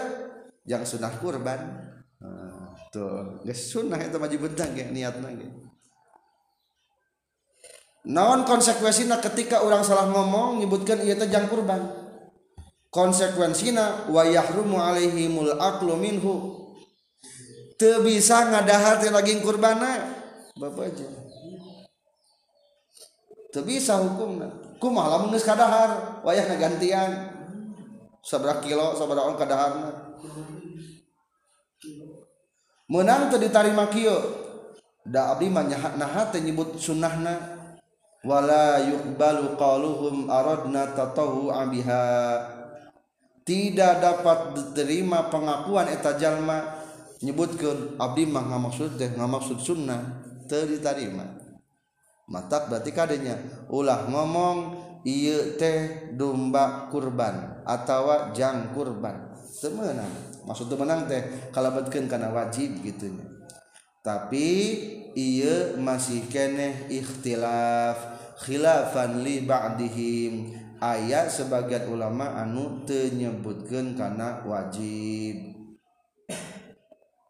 [0.69, 1.59] Jang sunnah kurban.
[2.95, 5.64] Tuh geus sunnah eta wajib bentang ge niatna ge
[8.05, 12.05] naon konsekuensinya ketika orang salah ngomong menyebutkan ia tejang kurban?
[12.93, 16.63] Konsekuensinya wayahrumu alaihimul aklu minhu.
[17.75, 20.15] Teu bisa ngadahar teh daging kurbana?
[20.55, 21.03] Bapak aja.
[23.51, 24.47] Teu bisa hukumna.
[24.79, 26.23] Kumaha lamun geus kadahar?
[26.23, 27.35] Wayah gantian
[28.23, 29.91] sabra kilo sabra on kadaharna.
[32.87, 34.15] Menang teu ditarima kieu?
[35.03, 35.67] Da abdi mah
[36.31, 37.54] teh nyebut sunnahna.
[38.25, 42.03] wala yuqbalu qaluhum aradna tatawu abiha
[43.45, 46.81] tidak dapat diterima pengakuan eta jalma.
[47.15, 50.03] Nyebutkeun abdi mah ngamaksud teh ngamaksud sunnah
[50.51, 51.23] teu diterima
[52.25, 53.37] matak berarti kadenya
[53.69, 54.57] ulah ngomong
[55.05, 59.31] ieu teh domba kurban atawa jang kurban.
[59.61, 60.11] Temenan
[60.43, 63.25] maksud temenan teh kalabatkeun kana wajib gitunya.
[64.03, 64.49] Tapi
[65.17, 68.14] iya masih keneh ikhtilaf.
[68.39, 70.33] Khilafan li ba'dihim.
[70.75, 75.55] Ayat sebagian ulama anu tenyebutkan karena wajib.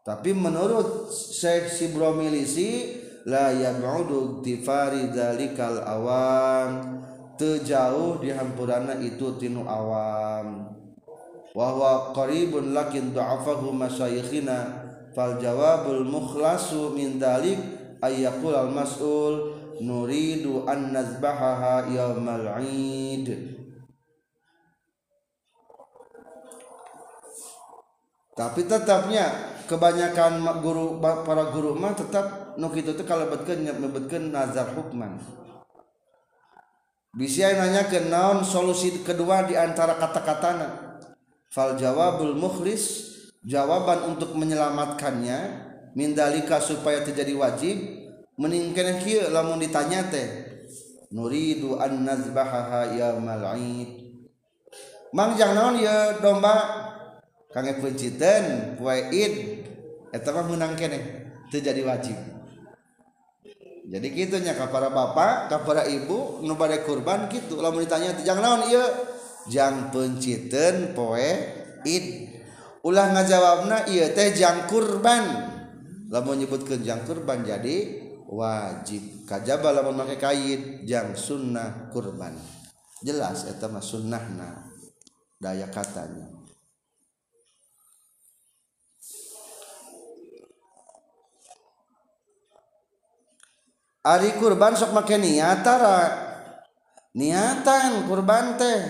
[0.05, 7.01] Tapi menurut Syekh Sibromilisi la yab'udu tifari dalikal awam.
[7.35, 10.71] Tejauh di hampurana itu tinu awam.
[11.55, 14.83] Wa qaribun lakin da'afahu masyayikhina.
[15.15, 17.55] Fal jawabul mukhlasu min dalik
[18.03, 23.27] ayyakul al mas'ul nuridu an nazbahaha yaumal id
[28.35, 35.17] tapi tetapnya kebanyakan guru para guru mah tetap nu kitu teh kalebetkeun nyebutkeun nazar hukman.
[37.15, 40.99] Bisa nanya ke naon solusi kedua di antara kata-katana?
[41.47, 45.39] Fal jawabul mukhlis jawaban untuk menyelamatkannya
[45.95, 48.04] mindalika supaya terjadi wajib
[48.35, 50.27] meningkan kia lamun ditanya teh
[51.15, 54.05] nuridu an nazbahaha yaumal id
[55.15, 56.83] mangjang naon ya domba?
[57.55, 59.63] Kange penciten poe id
[60.11, 62.19] eta mah menang keneh teu jadi wajib.
[63.87, 68.11] Jadi kitu nya ka para bapak ka para ibu nu bade kurban kitu lamun ditanya
[68.11, 68.83] teh jang naon ieu?
[69.47, 71.31] Jang penciten poe
[71.87, 72.05] id
[72.83, 75.55] ulah ngajawabna ieu teh jang kurban.
[76.11, 82.33] Lamun nyebutkeun jang kurban jadi wajib kajaba lamun make kaid jang sunnah kurban.
[83.05, 84.65] Jelas eta mah sunnahna
[85.37, 86.25] daya katanya.
[94.05, 96.25] Ari kurban sok make niatara.
[97.17, 98.81] Niatan kurban teh.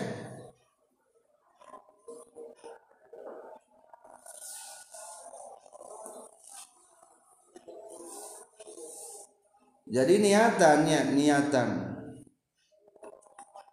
[9.86, 11.70] Jadi niatannya niatan.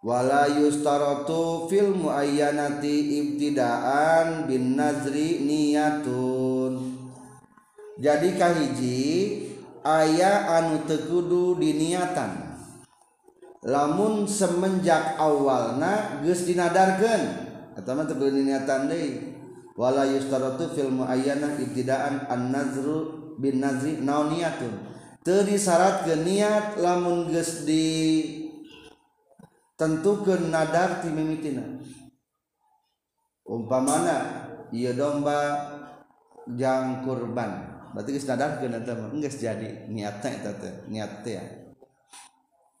[0.05, 7.01] Wala yustaratu fil muayyanati ibtidaan bin nazri niyatun.
[7.97, 9.01] Jadi kahiji
[9.81, 12.61] aya anu tegudu diniatan.
[13.65, 17.23] Lamun semenjak awalna geus dinadarkeun.
[17.73, 19.33] Eta mah teu niatan deui.
[19.73, 27.63] Wala yustaratu fil muayyanah ibtidaan an nazru bin nazri nauniyatun disyarat ke niat lamun geus
[27.63, 27.87] di
[29.79, 31.63] tentukeun nadar ti mimitina.
[33.47, 35.39] Umpamana ieu domba
[36.59, 37.71] jang kurban.
[37.95, 41.39] Berarti geus nadar ke eta mah geus jadi niatna eta teh niat teh.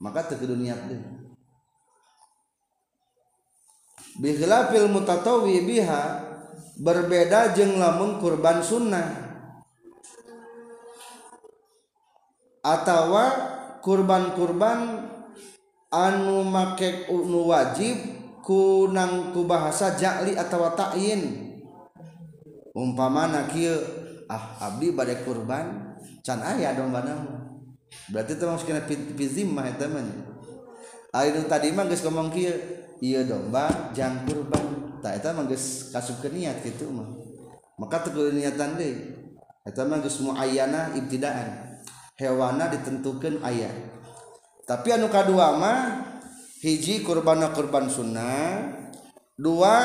[0.03, 1.23] Maka teu kudu niat deui
[4.13, 6.03] bikhilafil mutatawi biha
[6.77, 9.22] berbeda jeung lamun kurban sunnah.
[12.63, 13.23] atawa
[13.83, 15.11] kurban-kurban
[15.91, 17.99] anu make nu wajib
[18.39, 21.51] kunang ku bahasa ja'li atawa ta'yin.
[22.73, 23.77] Umpamana kieu
[24.25, 25.93] ah abdi bade kurban
[26.25, 27.43] can aya domba naon
[28.09, 28.81] berarti teh maksudna
[29.53, 30.01] mah eta mah.
[31.13, 32.57] Ari tadi mah geus ngomong kieu
[33.03, 34.97] ieu domba jang kurban.
[35.03, 37.05] Tah eta mah geus kasupkeun niat kitu mah.
[37.77, 39.13] Maka teguh niatan deui.
[39.61, 41.72] Eta mah geus muayyana ibtidaan.
[42.17, 43.69] hewana ditentukan aya.
[44.63, 45.79] Tapi anu kadua mah
[46.63, 48.71] hiji kurban kurban sunnah
[49.35, 49.75] dua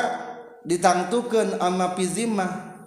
[0.63, 2.79] ditangtukan ama pizimah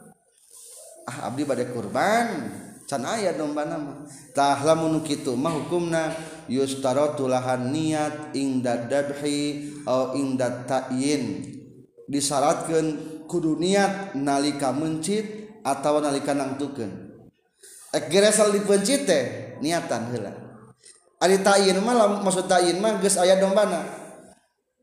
[1.05, 2.49] ah abdi pada kurban
[2.89, 6.13] can ayat domba nama tahlamun kitu mah hukumna
[6.49, 11.49] yustaratu lahan niat ingda dabhi au ingda ta'yin.
[12.05, 17.02] Disyaratkan kudu niat nalika mencit atau nalika nangtukeun.
[18.09, 19.25] Geresal dipencit teh
[19.61, 20.33] niatan heula.
[21.23, 23.85] Ari ta'yin mah maksud ta'yin mah geus aya dombana.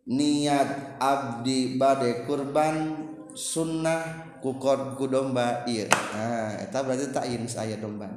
[0.10, 3.06] Niat abdi bade kurban
[3.38, 5.86] sunnah kukor ku domba iya.
[5.90, 8.10] Nah eta berarti takin saya domba.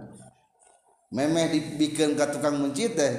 [1.12, 3.12] Memeh dibikin ke tukang muncit teh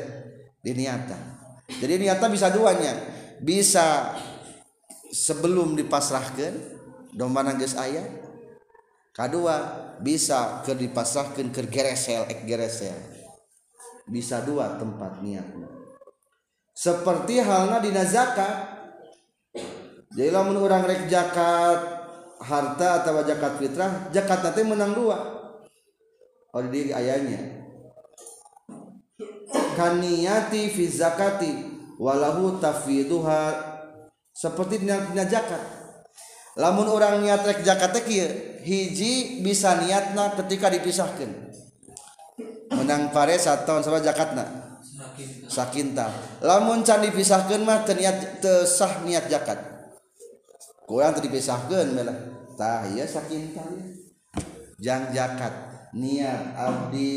[0.66, 1.34] diniata
[1.82, 2.94] jadi niata bisa duanya.
[3.40, 4.16] Bisa
[5.14, 6.54] sebelum dipasrahkan
[7.14, 8.04] domba nangis ayah
[9.14, 9.56] kedua
[10.02, 12.98] bisa ke dipasrahkan ke geresel ek geresel.
[14.10, 15.70] Bisa dua tempat niatnya.
[16.74, 18.74] Seperti halnya di zakat
[20.14, 21.80] jadi lamun orang rek zakat
[22.44, 25.18] harta atau zakat fitrah zakat nanti menang dua.
[26.54, 27.66] Oh di ayahnya.
[29.74, 31.50] Kaniyati fi zakati
[31.98, 33.74] walahu tafiduha
[34.34, 35.62] seperti niatnya zakat
[36.58, 38.06] lamun orang niat rek zakat teh
[38.64, 41.30] hiji bisa niatna ketika dipisahkan
[42.74, 44.46] menang pare satu tahun sama zakatna.
[45.46, 46.10] Sakinta.
[46.42, 49.62] Lamun can dipisahkan mah terniat tesah niat zakat.
[50.90, 52.18] Kurang dipisahkan melah
[52.58, 53.54] tah ya saking
[54.82, 55.54] jang jakat
[55.94, 57.14] niat abdi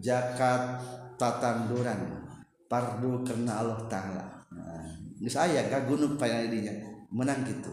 [0.00, 0.80] jakat
[1.20, 2.24] tatanduran.
[2.68, 4.24] Pardu karena Allah Ta'ala.
[4.52, 4.84] Nah,
[5.24, 6.72] saya gak gunung payah dinya.
[7.08, 7.72] Menang gitu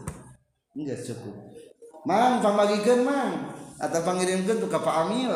[0.76, 1.36] enggak cukup
[2.06, 3.34] mang pambagikan mang.
[3.76, 5.34] Atau pangirimkan tuh Pak Amil.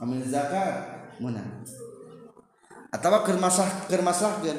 [0.00, 1.62] Amil zakat menang
[2.90, 4.58] atau kermasah kermasahkan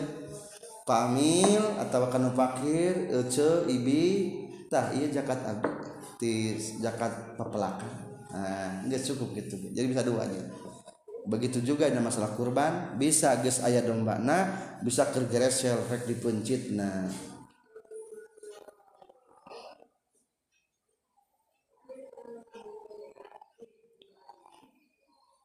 [0.87, 4.39] Pak Amil atau kanu pakir ece ibi.
[4.71, 5.67] Tah iya zakat abdi
[6.15, 7.91] di zakat pepelakan
[8.31, 9.59] nah, nggak cukup gitu.
[9.75, 10.41] Jadi bisa dua aja.
[11.27, 14.47] Begitu juga ada masalah kurban bisa ges ayah domba nah
[14.79, 15.37] bisa kerja
[15.91, 17.05] rek dipencit nah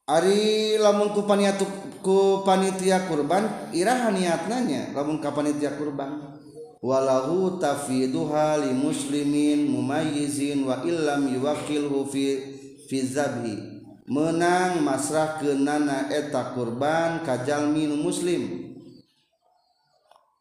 [0.07, 1.67] Ari lamun ku paniatu
[1.99, 6.39] ku panitia kurban iraha niatnanya lamun ka panitia kurban.
[6.79, 12.39] Walahu tafiduha li muslimin mumayyizin wa illam yuwakilhu fi
[12.87, 13.83] fi zabhi.
[14.07, 18.63] Menang masrah kenana eta kurban kajalmi muslim.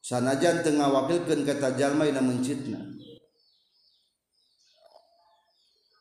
[0.05, 2.77] Sanajan tengah wakilkan kata jalma ina mencitna.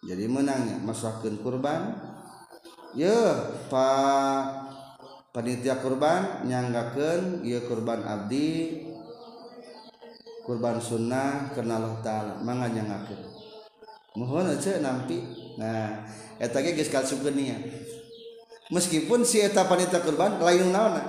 [0.04, 2.12] Jadi menangnya masrahkan kurban
[2.94, 3.18] ye
[3.70, 4.42] Pak
[5.34, 8.86] panitia kurban nyanggakan ia kurban abdi
[10.46, 13.34] kurban sunnah karena Allah taala mangga nyanggakeun
[14.14, 15.18] mohon aja nampi.
[15.58, 16.06] Nah
[16.38, 17.58] eta ge geus kasupkeun nia.
[18.70, 21.02] Meskipun si eta panitia kurban lain naon?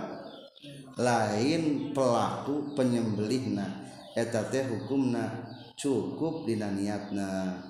[0.98, 3.86] Lain pelaku penyembelihna.
[4.16, 7.62] Eta teh hukumna cukup dina niatna.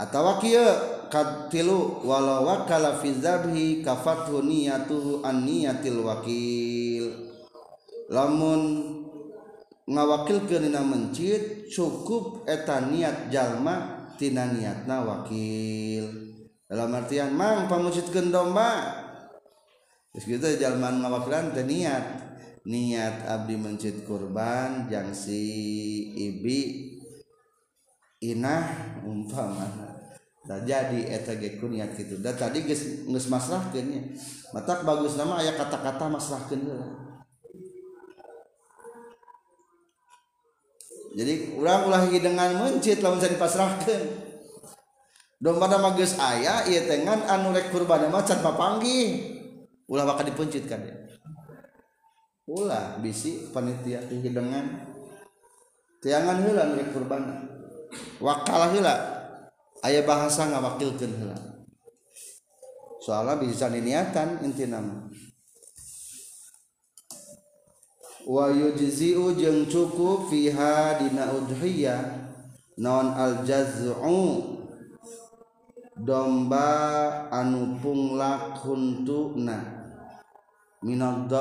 [0.00, 0.64] atawa kieu
[1.12, 7.04] katilu walau wakala fi dzabhi kafatu niyatu an niyatil wakil.
[8.08, 8.62] Lamun
[9.90, 16.06] ngawakilkeun dina mencit cukup eta niat jalma tina niatna wakil.
[16.70, 18.94] Dalam artian mang pamucitkeun domba
[20.14, 22.32] geus kitu jalma ngawakilan teu niat.
[22.60, 25.42] Niat abdi mencit kurban jang si
[26.12, 26.92] ibi
[28.20, 29.89] inah umpamana.
[30.50, 34.02] Nah, jadi etG kuniat gitu dan tadi geus geus masrahkeun nya.
[34.50, 36.88] Matak bagus nama aya kata-kata masrahkeun heula
[41.14, 44.02] jadi urang ulah dengan mencit lamun saya pasrahkeun
[45.38, 49.38] domba nama geus aya ieu teh ngan anu rek kurban mah can papanggih.
[49.86, 50.98] Ulah bakal dipencit kan ya
[52.50, 54.66] ulah bisi panitia hidangan
[56.02, 57.22] tiangan heula rek kurban
[58.18, 59.19] wakalah heula.
[59.86, 61.38] ayah bahasa ngawakilkeun heula.
[63.00, 65.08] Soalnya bisa diniatan inti nama.
[68.28, 72.28] Wa yujzi'u jeung cukup fiha dina udhiyah
[72.76, 74.60] non al jaz'u
[75.96, 76.68] domba
[77.32, 79.88] anu punglak huntuna
[80.84, 81.32] minad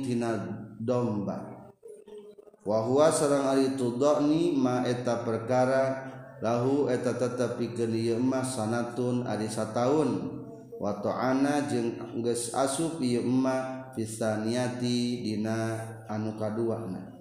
[0.00, 0.30] tina
[0.80, 1.68] domba.
[2.64, 9.72] Wa huwa sareng ari tu dani ma eta perkara lahu eta tetapi gelimah sanatun Arisa
[9.72, 10.32] tahun
[10.76, 17.16] wa ta'ana jeung geus asup ieu emma fisaniati dina anu kaduana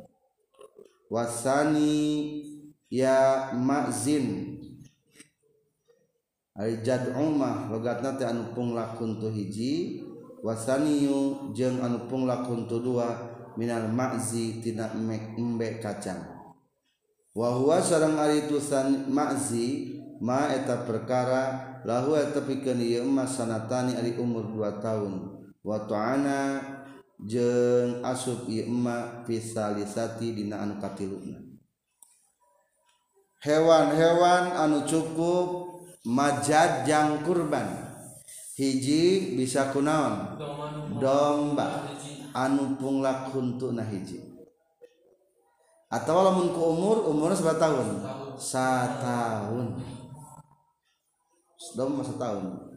[1.08, 2.44] wasani
[2.92, 4.56] ya mazin.
[6.56, 10.04] Ari jad'u mah logatna teh anu punglakun tu hiji.
[10.40, 13.12] Wasaniyu jeung anu punglakun tu dua
[13.60, 16.35] minal ma'zi tina embe kacang.
[17.36, 24.16] wahwa sarang ari itusan ma'zi ma eta perkara lahu eta pikeun ieu emas sanatani ari
[24.16, 25.14] umur 2 tahun.
[25.66, 26.64] Wa ta'ana
[27.20, 31.44] jeung asup ieu emma fisalisati dina anu katiluna.
[33.44, 35.78] Hewan-hewan anu cukup
[36.08, 37.86] majad jang kurban.
[38.56, 40.40] Hiji bisa kunaon?
[40.98, 41.92] Domba.
[42.36, 44.35] Anu punglak untuk nah hiji.
[45.96, 47.88] Atau lamun ku umur umur seberapa tahun?
[48.36, 49.80] Setahun.
[51.76, 52.76] Domba setahun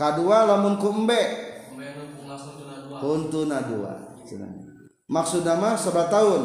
[0.00, 1.22] kedua lamun ku embe.
[3.00, 3.92] Huntuna dua.
[5.10, 6.42] Maksudnya mah seberapa tahun?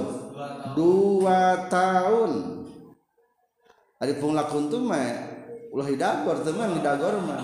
[0.76, 2.32] Dua tahun.
[4.04, 5.32] Ari punglak huntu mah
[5.72, 7.40] ulah hidagor teman hidagor mah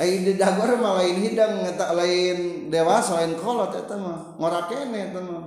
[0.00, 2.38] Ai di dagor mah lain hidang lain
[2.72, 4.34] dewasa lain kolot eta mah.
[4.40, 5.43] Ngorakene eta mah.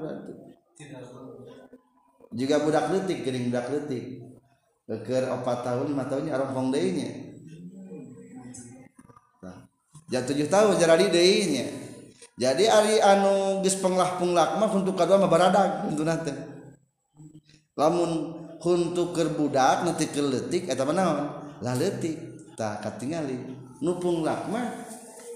[2.36, 4.24] juga budak leutik gering budak detik
[4.88, 6.32] Eker 4 tahun 5 tahunnya
[6.72, 7.10] deui nya.
[9.44, 9.58] nah,
[10.08, 11.88] ya 7 tahun jarari deinya
[12.38, 16.30] jadi ari anu geus penglah-penglak mah untuk kadua mah baradag untuk nanti.
[17.74, 21.20] lamun untuk keur budak nanti keur leutik eta mah naon?
[21.66, 22.14] Lah leutik
[22.54, 23.42] tak katingali.
[23.82, 24.70] Nupung punglak mah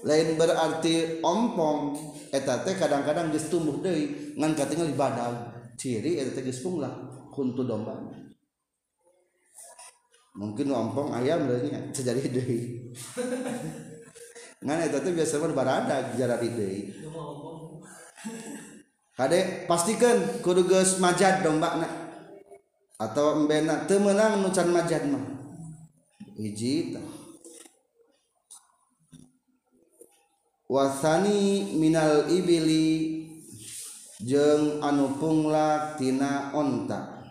[0.06, 1.98] lain berarti ompong.
[2.30, 6.92] Eta teh kadang-kadang geus tumbuh deui ngan katingali badag ciri eta teh geus punglah
[7.32, 7.96] kuntu domba.
[10.32, 12.60] Mungkin ompong ayam nya sejadi deui.
[14.64, 16.80] Ngan eta teh biasa mah baradag jarari deui.
[19.12, 21.88] Kade pastikan kudu geus majad domba na.
[22.96, 25.20] Atau embena teu meunang nu can majad mah.
[26.32, 26.96] Hiji
[30.72, 33.21] wasani minal ibili
[34.22, 37.22] jeng anu punglatina onta.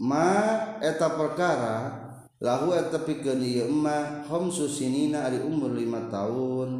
[0.00, 0.32] Ma
[0.80, 1.76] eta perkara
[2.40, 6.70] lahu eta pikeun ieu emma khamsu sinina ari umur 5 tahun.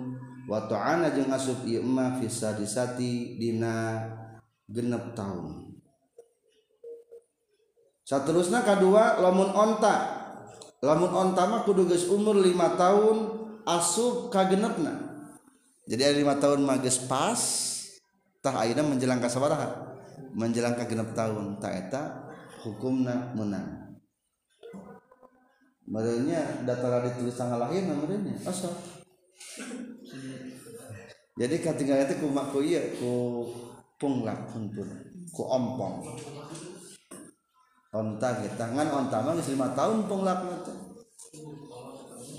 [0.49, 4.03] Wa ta'ana jeung asup ieu emma fi sadisati dina
[4.67, 5.71] genep tahun
[8.11, 10.19] Saterusna kadua lamun onta.
[10.83, 13.17] Lamun onta mah kudu geus umur 5 tahun
[13.63, 15.23] asup ka genepna.
[15.87, 17.70] Jadi 5 tahun mah geus pas
[18.41, 19.69] tah ayeuna menjelang ka sabaraha
[20.33, 22.03] menjelang ka genep tahun tak eta
[22.61, 23.97] hukumna menang.
[25.91, 28.71] Merenya data ditulis tanggal lahir namanya asal
[31.41, 33.45] jadi ketinggalan itu ku mak ku iya ku
[33.97, 34.85] punglak untuk
[35.33, 36.05] ku ompong.
[37.97, 38.77] Onta kita.
[38.77, 40.73] Ngan onta mah geus tahun punglak nanti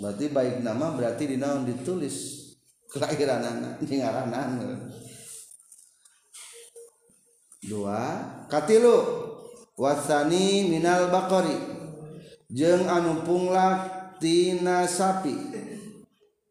[0.02, 2.40] berarti baik nama berarti di naon ditulis?
[2.94, 4.70] Kelahiran anak di ngaranana
[7.62, 9.30] dua katilu.
[9.82, 11.58] Wasani minal bakori
[12.54, 15.34] jeng anu punglak tina sapi.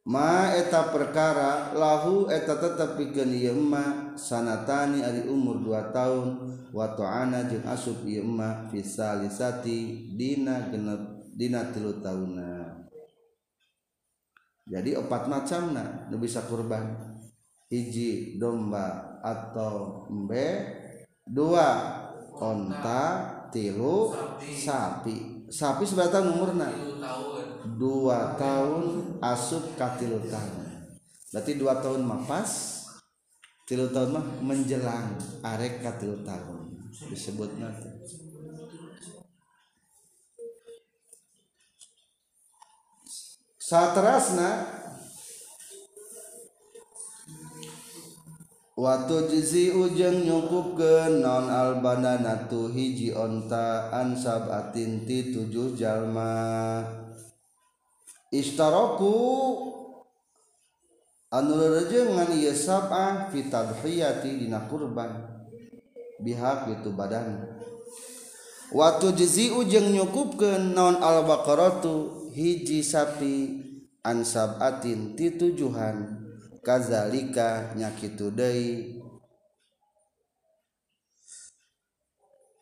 [0.03, 6.29] Ma eta perkara lahu eta tetap pikeun ieu emma sanatani ari umur 2 tahun
[6.75, 12.81] wa ta'ana jeung asup ieu emma fi salisati dina genep dina 3 tahunna
[14.67, 16.95] jadi opat macamna nu bisa kurban.
[17.71, 20.80] Hiji domba atau embe
[21.31, 21.69] dua
[22.35, 23.03] onta
[23.55, 24.11] tilu
[24.43, 25.47] sapi.
[25.51, 26.71] Sapi seberapa umurna.
[27.79, 30.67] Dua tahun asup ka tilu tahun.
[31.31, 32.51] Berarti dua tahun mah pas
[33.67, 35.15] tilu tahun mah menjelang
[35.47, 36.91] arek ka tilu tahun.
[36.91, 37.91] Disebut nanti
[43.71, 44.80] saterasna
[48.81, 56.81] Watu jizi ujeng nyukupkeun non albanana tu hiji onta ansab atinti tujuh jalma.
[58.33, 59.13] Istaroku
[61.29, 65.29] anu rejengan ieu sab'ah fi tadhiyati dina kurban
[66.25, 67.53] bihak itu badan.
[68.73, 73.61] Watu jizi ujeng nyukupkeun non albaqaratu hiji sapi
[74.01, 76.20] ansab atin ti tujuhan.
[76.65, 79.01] Kazalika nyakitu deui.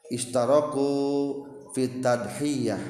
[0.09, 0.91] Istaraku
[1.77, 2.81] fi tadhiyah.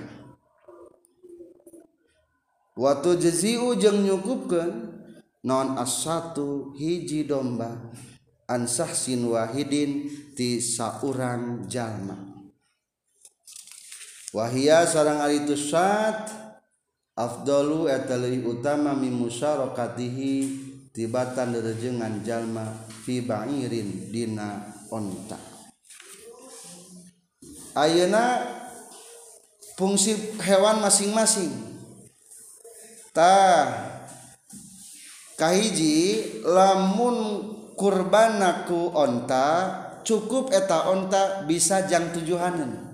[2.78, 4.94] Watu jaziu jeung nyukupkeun
[5.42, 7.74] non as-satu hiji domba
[8.46, 10.06] ansah sin wahidin
[10.38, 12.14] ti saurang jalma.
[14.30, 16.30] Wahia sarang ari tu sat
[17.18, 25.38] afdalu eta leuwih utama min musyarakatihi tibatan derejengan jalma fi ba'irin dina onta.
[27.78, 28.42] Ayeuna
[29.78, 31.54] fungsi hewan masing-masing.
[33.14, 33.70] Tah
[35.38, 37.16] kahiji lamun
[37.78, 39.46] kurbanaku onta
[40.02, 42.88] cukup eta onta bisa jang tujuhanan.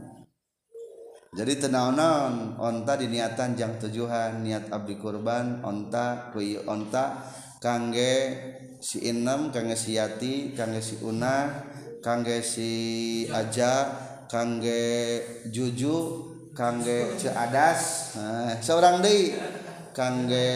[1.34, 7.26] Jadi tenaonan onta diniatan jang tujuhan niat abdi kurban onta kui onta
[7.65, 8.12] kangge
[8.85, 11.65] si inem kangge si yati kangge si una
[12.05, 12.71] kangge si
[13.33, 13.89] aja
[14.29, 14.85] kangge
[15.49, 15.97] juju
[16.53, 19.33] kangge ce adas nah, seorang deui
[19.97, 20.49] kangge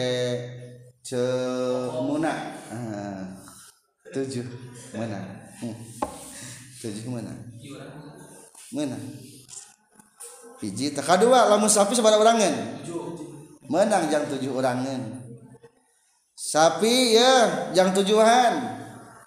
[1.01, 1.23] ce
[2.05, 2.33] muna
[2.69, 3.25] nah,
[4.13, 4.45] tujuh
[4.93, 5.17] mana
[5.65, 5.77] hmm.
[6.85, 7.33] tujuh mana
[8.69, 8.97] mana
[10.61, 12.55] hiji tak kedua lamun sapi sabaraha orangan
[13.65, 15.18] menang jang tujuh orangan
[16.39, 18.79] sapi ya jang tujuhan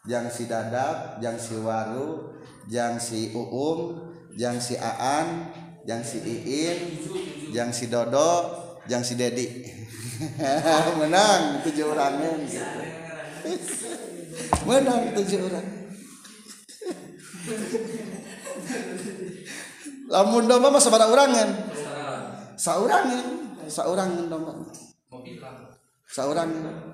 [0.08, 2.40] jang si dadap jang si waru
[2.72, 4.00] jang si uum
[4.32, 5.52] jang si aan
[5.84, 6.78] jang si iin
[7.52, 8.48] jang si dodo
[8.88, 9.68] jang si dedi.
[10.98, 12.40] Menang tujuh orangan
[14.70, 15.66] menang tujuh orang
[20.06, 21.50] lamun domba mah sabaraha orangan
[22.54, 23.26] saurangan
[23.66, 24.52] saurangan domba.
[26.06, 26.91] Saurangan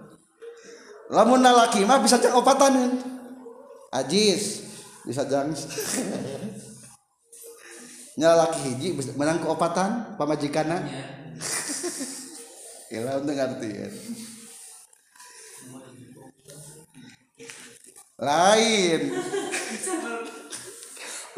[1.09, 3.00] lamun laki mah bisa jang opatan
[3.92, 4.68] ajis
[5.09, 5.48] bisa jang
[8.18, 10.84] nya laki hiji menang ke opatan pamajikana
[12.88, 13.88] Gila untuk ngerti ya.
[18.24, 19.00] Lain.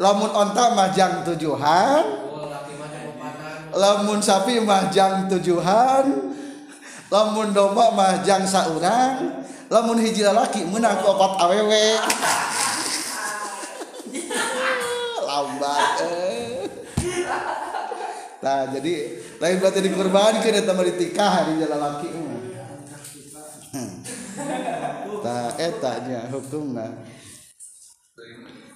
[0.01, 2.05] Lamun onta majang tujuhan.
[3.75, 6.31] Lamun sapi majang tujuhan.
[7.11, 9.40] Lamun domba majang saurang.
[9.71, 11.85] Lamun hiji laki menang ke opat awewe.
[15.23, 15.87] Lambat.
[16.03, 16.67] Eh.
[18.41, 18.93] Nah, jadi
[19.39, 22.43] lain berarti dikorbankan eta mah ditikah di jalan laki mah.
[25.23, 26.91] Tah eta nya hukumna.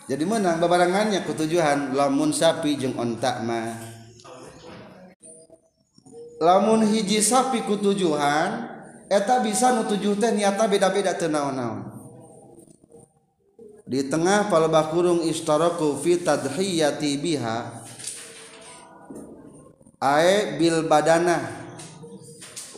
[0.07, 3.83] Jadi menang babarangannya kutujuhan lamun sapi jeung onta mah.
[6.39, 8.74] Lamun hiji sapi kutujuhan
[9.09, 11.95] eta bisa nutujuh teh niata beda-beda tenaon-naon
[13.85, 17.85] di tengah palebah kurung istaraku fi tadhiyati biha
[20.01, 21.37] ae bil badana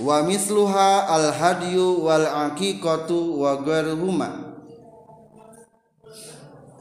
[0.03, 4.51] wa misluha al hadyu wal aqiqatu wa ghairuhuma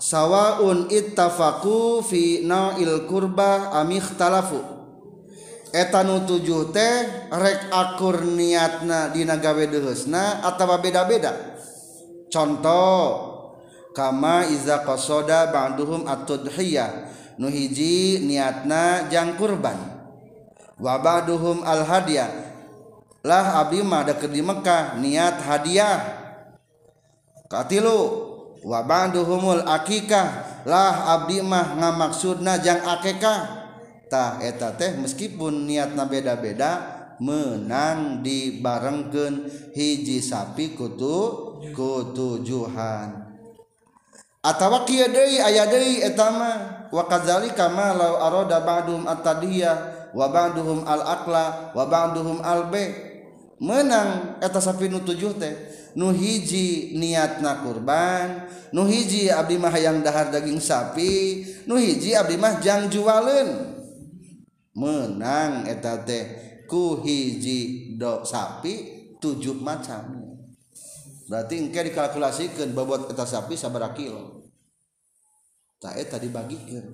[0.02, 4.75] sawaun ittafaqu fi na'il kurba am ikhtalafu
[5.76, 6.94] etanu 7 teh
[7.28, 11.60] rek akur niatna dinagawe dehesna atau beda-beda.
[12.32, 13.00] Contoh
[13.92, 17.12] kama iza qasoda ba'duhum at-tudhiyah.
[17.36, 19.76] Nu hiji niatna jang kurban.
[20.80, 22.46] Wa ba'duhum al-hadiyah
[23.26, 25.98] lah abdi mah deket di Mekah niat hadiah.
[27.50, 28.00] Katilu
[28.62, 30.62] wa ba'duhumul akikah.
[30.62, 33.65] Lah abdi mah ngamaksudna jang akikah
[34.06, 41.18] tah eta teh meskipun niatna beda-beda menang dibarengkeun hiji sapi kutu
[41.72, 43.26] kutujuhan.
[44.46, 46.56] Atawa kieu deui aya deui eta mah
[46.94, 52.94] wa kadzalika ma law arada ba'dhum at-tadiyah wa ba'dhum al-aqla wa ba'dhum al-bay
[53.58, 55.54] menang eta sapi nu tujuh teh
[55.98, 62.38] nu hiji niatna kurban nu hiji abdi mah hayang dahar daging sapi nu hiji abdi
[62.38, 63.75] mah jang jualeun
[64.76, 66.24] menang eta teh.
[66.68, 70.36] Ku hiji do sapi tujuh macam.
[71.26, 74.46] Berarti engke dikalkulasikan bobot eta sapi sabaraha kilo.
[75.80, 76.86] Tak eta dibagikan.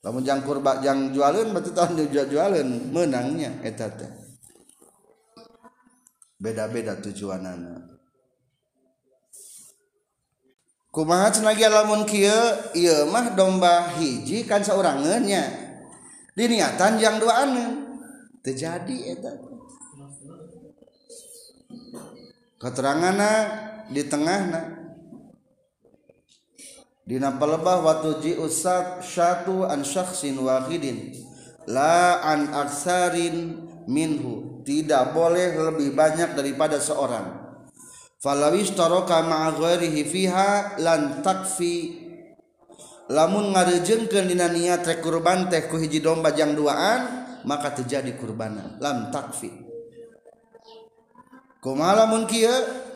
[0.00, 4.12] Lamun jang kurba jang jualan berarti tahun jualan menangnya eta teh.
[6.40, 8.00] Beda-beda tujuanana.
[10.90, 12.40] Kumaha cenah lamun kieu?
[12.74, 15.69] Ieu mah domba hiji kan saurangeunya
[16.40, 18.00] diniatan jang duaaneun
[18.40, 19.32] terjadi eta.
[22.56, 23.32] Keteranganna
[23.92, 24.60] di tengahna
[27.04, 31.12] dina pelebah waktu ji usat syatu an syakhsin wahidin.
[31.68, 34.64] La an aksarin minhu.
[34.64, 37.52] Tidak boleh lebih banyak daripada seorang.
[38.20, 41.99] Falawis taraka ma'a ghairihi fiha lan takfi
[43.10, 48.78] lamun ngarejengkeun dina niat rek kurban teh ku hiji domba jang duaan maka terjadi kurbanan.
[48.78, 49.50] Lam takfi
[51.58, 52.88] kumaha lamun kieu?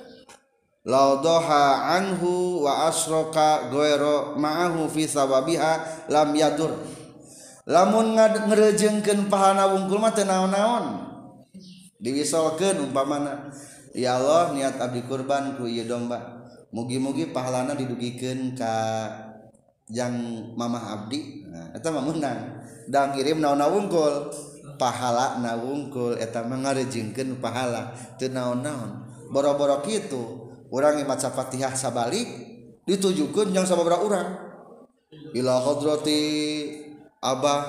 [0.84, 6.76] Laudoha anhu wa asroka goero ma'ahu fi sawabiha lam yadur.
[7.64, 11.08] Lamun ngerejengkeun pahala wungkul mah teu naon-naon.
[11.96, 13.48] Diwisolkeun umpamana
[13.96, 16.44] ya Allah niat abdi kurban ku ieu domba.
[16.68, 18.74] Mugi-mugi pahalana didugikeun ka
[19.90, 20.14] yang
[20.56, 21.44] Mamah Abdi.
[21.74, 22.38] Menang.
[22.84, 24.32] Dan ngirim na wungkul
[24.76, 27.92] pahala na wungkul eta mengarejengken pahala.
[28.16, 29.04] Itu naon-naon.
[29.32, 30.22] Boro-borok itu
[30.68, 32.28] orang maca Fatihah sabalik
[32.84, 34.36] ditujukan yang sababra orang
[35.32, 36.20] ila hadrati
[37.24, 37.62] abah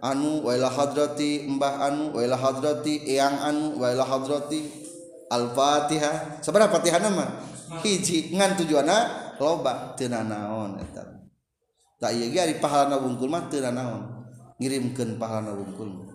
[0.00, 4.64] anu wa ila hadrati mbah anu wa ila hadrati eyang anu wa ila hadrati
[5.28, 6.40] al-fatihah.
[6.40, 7.26] Sabara fatihah nama?
[7.84, 8.98] Hiji ngan tujuanna
[9.38, 9.94] loba.
[9.94, 11.19] Teu naon eta.
[12.00, 14.24] Tak ieu ge ari pahalana wungkul mah teu naon?
[14.56, 16.08] Ngirimkeun pahalana wungkul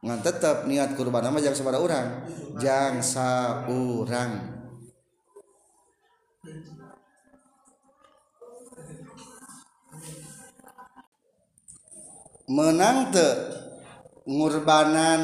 [0.00, 2.08] ngan tetep niat kurban mah jang sabaraha urang.
[2.56, 4.32] Jang saurang.
[12.48, 13.28] Menang te
[14.24, 15.20] ngurbanan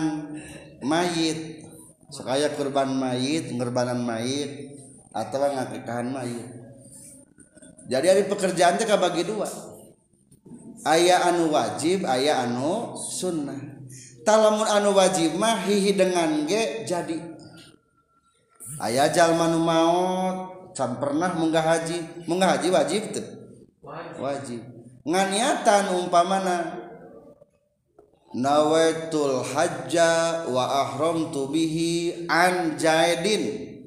[0.85, 1.65] mayit.
[2.13, 4.77] Sekaya kurban mayit ngurbanan mayit
[5.17, 6.47] atau ngakikahan mayit.
[7.89, 9.76] Jadi ada pekerjaan teh bagi dua
[10.85, 13.79] aya anu wajib aya anu sunnah.
[14.27, 17.15] Talamun anu wajib mah hihi dengan ge jadi.
[18.83, 22.27] Aya jalma nu maot can pernah munggah haji.
[22.27, 23.27] Munggah haji wajib tuh
[24.19, 24.61] wajib.
[25.07, 26.83] Nganiatan umpamana
[28.35, 33.79] nawaitul hajja wa ahramtu bihi an jaidin.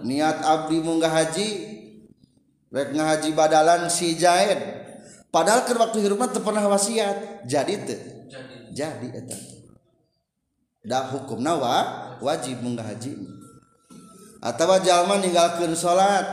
[0.00, 1.48] Niat abdi munggah haji
[2.72, 4.79] rek ngahaji badalan si jaid.
[5.30, 7.46] padahal ke waktu hirupna teu pernah wasiat.
[7.46, 7.98] Jadi teu.
[8.70, 9.06] Jadi.
[9.10, 9.38] Eta.
[10.84, 11.76] Da hukumna wa
[12.24, 13.12] wajib munggah haji
[14.40, 16.24] atawa jalma ninggalkeun salat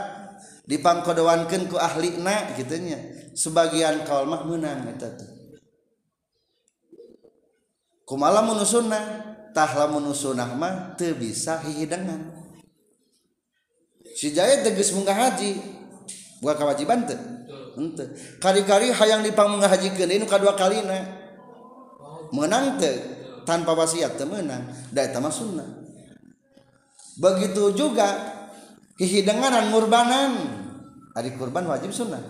[0.64, 2.98] dipangkodowankeun ku ahlina kitu nya.
[3.38, 5.38] Sebagian kaul mah meunang eta teh
[8.08, 9.04] kumaha lamun sunnah
[9.52, 12.34] tah lamun sunnah mah teu bisa hihidangan
[14.16, 15.60] si jaya tegas munggah haji
[16.38, 17.18] bukan kewajiban teu
[17.78, 18.10] henteu
[18.42, 21.06] kari-kari hayang dipang munggah hajikeun ini kadua kalina.
[22.34, 22.98] Menang teu
[23.46, 24.68] tanpa wasiat teu menang.
[24.90, 25.64] Da eta mah sunnah.
[27.16, 28.08] Begitu juga
[28.98, 30.32] hihidenganan ngurbanan.
[31.14, 32.20] Hari kurban wajib sunnah.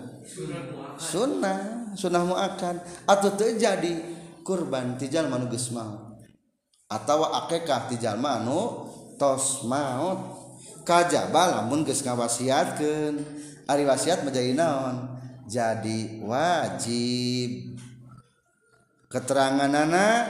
[0.95, 2.23] Sunnah sunnah.
[2.23, 2.79] Muakan.
[3.09, 3.99] Atau terjadi
[4.45, 6.23] kurban tijal manu maut.
[6.89, 8.87] Atau akekah tijal manu
[9.19, 10.39] tos maut.
[10.87, 13.21] Kajaba lamun geus ngawasiatkeun
[13.69, 15.21] ari wasiat menjadi naon?
[15.45, 17.77] Jadi wajib.
[19.09, 20.21] Keterangan anak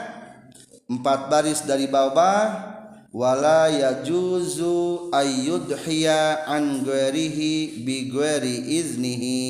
[0.92, 2.76] empat baris dari bawah
[3.12, 9.44] wala yajuzu ayyudhiya an ghairihi bi ghairi iznihi.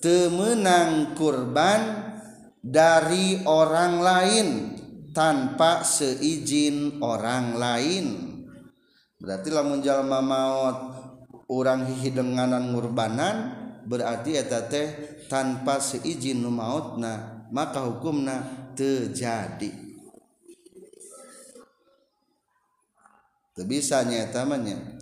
[0.00, 2.12] Temenang kurban
[2.60, 4.48] dari orang lain
[5.16, 8.06] tanpa seizin orang lain.
[9.16, 10.95] Berarti lamun jalma maut
[11.46, 13.36] orang hihidenganan ngurbanan
[13.86, 19.86] berarti eta teh tanpa seizin nu mautna maka hukumna terjadi.
[23.56, 25.00] Bisa nyamanya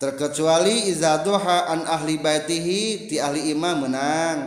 [0.00, 4.38] terkecuali izadoha an ahli baitihi ti ahli imam menang.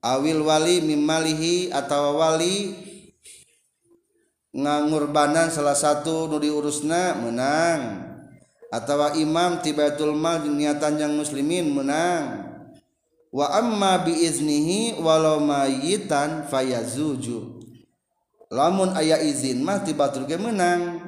[0.00, 2.72] Awil wali mimalihi atau wali
[4.56, 8.09] ngangurbanan salah satu nu diurusna menang
[8.70, 12.46] atawa imam tibatul mal niatan yang muslimin menang
[13.34, 17.58] wa amma biiznihi walau mayitan fayazuju.
[18.50, 20.98] Lamun aya izin mah tibatul ge menang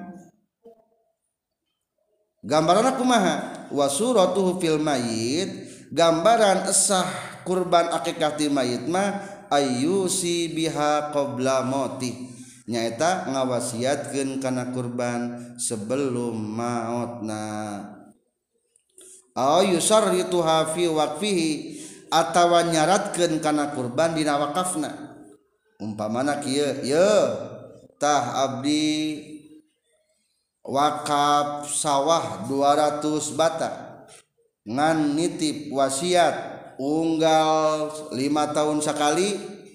[2.43, 5.51] gambaran aku maha wa suratuhu fil mayit
[5.91, 7.07] gambaran esah
[7.43, 12.31] kurban akikati mayit mah ayyusi biha qabla motih
[12.69, 17.45] nyaeta ngawasiatkeun kana kurban sebelum mautna
[19.35, 21.51] aw yusarrituha fi waqfihi
[22.13, 24.91] atawa nyaratkeun kana kurban dina wakafna
[25.83, 27.11] umpamana kieu ye
[27.99, 29.33] tah abdi
[30.63, 33.71] wakaf sawah 200 bata.
[34.63, 36.35] Ngan nitip wasiat
[36.79, 39.29] unggal 5 tahun sekali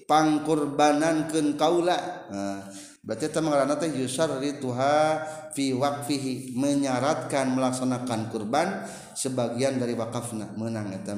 [0.08, 2.24] pangkurbanan ke kaula.
[2.32, 2.64] Nah,
[3.04, 5.20] berarti mengarana teh yusar rituha
[5.52, 10.56] fi waqfihi menyaratkan melaksanakan kurban sebagian dari wakafna.
[10.56, 11.12] Menang eta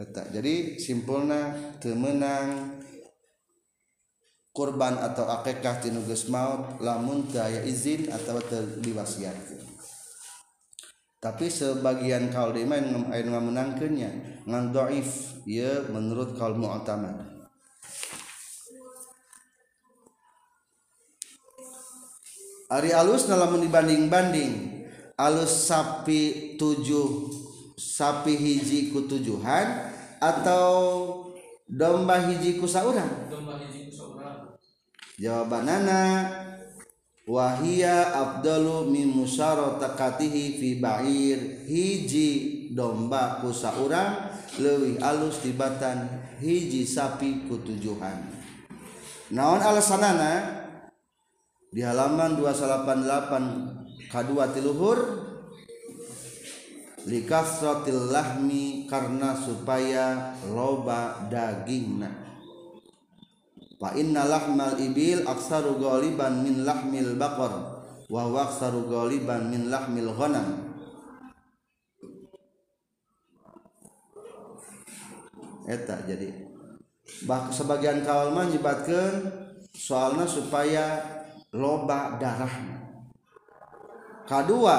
[0.00, 2.80] eta jadi simpulna temenang
[4.56, 8.40] korban atau akekah tinugas maut lamun daya izin atau
[8.80, 9.59] diwasiatkan
[11.20, 17.28] tapi sebagian kaul di main air ngan doif ya menurut kaul mu'tamad.
[22.72, 24.80] Ari alus dalam dibanding-banding.
[25.20, 27.28] Alus sapi tujuh
[27.76, 30.72] sapi hiji ku tujuhan atau
[31.68, 33.28] domba hiji ku saurang?
[33.28, 34.56] Domba hiji ku saurang.
[35.20, 36.00] Jawabanana
[37.30, 41.70] wahia afdalu min musyarakatihi fi ba'ir.
[41.70, 46.10] Hiji domba ku saurang leuwih alus tibatan
[46.42, 48.40] hiji sapi kutujuhan
[49.30, 50.58] naon alasanana?
[51.70, 54.98] Di halaman 288 kadua tiluhur
[57.06, 62.19] likasratil lahmi karena supaya loba dagingna.
[63.80, 67.80] Fa inna lahmal ibil aksaru ghaliban min lahmil baqar
[68.12, 70.68] wa huwa aksaru ghaliban min lahmil ghanam.
[75.64, 76.28] Eta jadi.
[77.24, 79.32] Bah, sebagian kaul mah nyibatkeun
[79.72, 81.00] soalna supaya
[81.56, 82.54] loba darah.
[84.28, 84.78] Kedua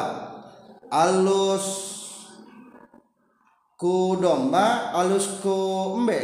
[0.88, 1.68] alus
[3.76, 6.22] ku domba alus ku embe.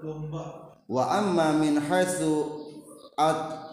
[0.00, 2.64] Domba wa amma min haitsu
[3.16, 3.64] at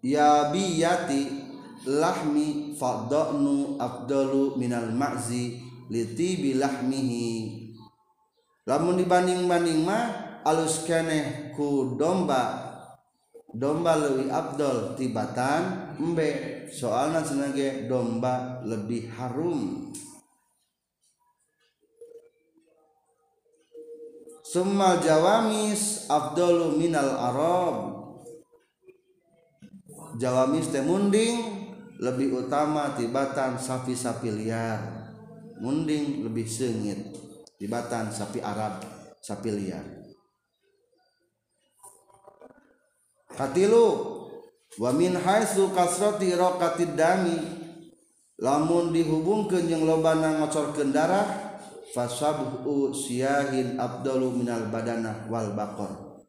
[0.00, 1.46] ya biyati
[1.86, 5.60] lahmi fadanu afdalu minal ma'zi
[5.90, 7.26] litibi lahmihi.
[8.66, 12.66] Lamun dibanding-banding mah alus keneh ku domba
[13.54, 16.66] domba lebih abdol tibatan embe.
[16.66, 19.94] Soalnya senage domba lebih harum
[24.56, 27.76] Summal jawamis afdalu minal arab
[30.16, 31.44] Jawamis teh munding
[32.00, 35.12] lebih utama tibatan sapi-sapi liar.
[35.60, 36.96] Munding lebih sengit
[37.60, 38.80] tibatan sapi Arab
[39.20, 39.84] sapi liar.
[43.36, 43.88] Katilu
[44.80, 47.36] wa min haitsu kasrati raqatid dami.
[48.40, 51.45] Lamun dihubungkeun jeung loba na ngocorkeun darah
[51.96, 56.20] fasabu siyahin abdalu minal badana wal bakor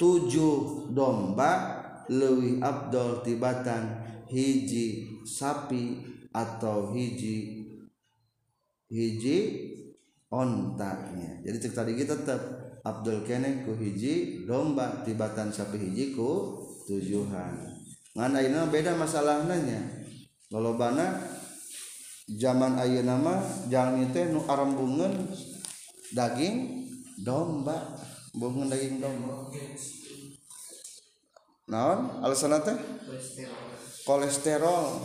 [0.00, 4.00] tujuh domba lebih abdul tibatan
[4.32, 6.00] hiji sapi
[6.32, 7.68] atau hiji
[8.88, 9.36] hiji
[10.32, 16.56] ontanya jadi cek tadi kita tetap Abdul kene ku hiji domba tibatan sapi hiji ku
[16.88, 17.76] tujuhan.
[18.16, 19.84] Ngana ini beda masalah nanya
[20.48, 21.14] kalau bana
[22.38, 23.34] zaman ayeuna nama
[23.66, 25.30] jangan itu nu arembungen
[26.14, 26.86] daging
[27.22, 27.98] domba.
[28.30, 29.50] Bungun daging domba.
[31.70, 32.22] Naon?
[32.22, 32.78] Alasan teh?
[34.06, 35.02] Kolesterol.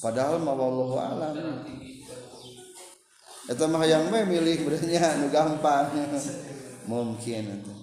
[0.00, 1.36] Padahal mau wallahu alam.
[3.46, 5.92] Eta mah yang bae milih berenya nu gampang.
[6.88, 7.75] Mungkin itu.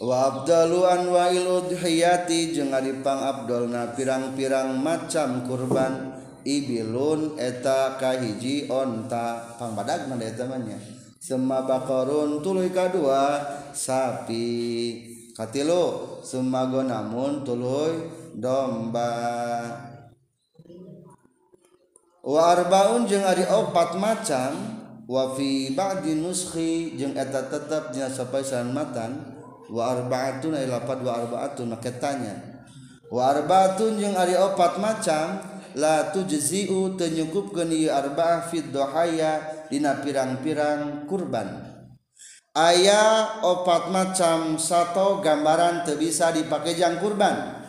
[0.00, 6.16] Wa abdalu anwa'il udhiyati jeung ari pang abdolna pirang-pirang macam kurban.
[6.40, 9.60] Ibilun eta kahiji onta.
[9.60, 10.80] Pang badagna eta mah nya.
[11.20, 13.44] Semma bakorun tuluy kadua
[13.76, 14.48] sapi.
[15.36, 19.12] Katilu semago namun tuluy domba.
[22.24, 24.80] Wa arbaun jeung ari opat macam.
[25.04, 31.12] Wa fi ba'di nuskhi jeung eta tetep dina sapaesan matan wa arbaatun ay lapad wa
[31.20, 32.64] arbaatun maka tanya.
[33.10, 35.42] Wa arbaatun jeung ari opat macam
[35.76, 41.68] la tujzi'u teu nyukupkeun ieu arbaah fid dohaya dina pirang-pirang kurban.
[42.50, 47.62] Aya opat macam satu gambaran teu bisa dipake jang kurban.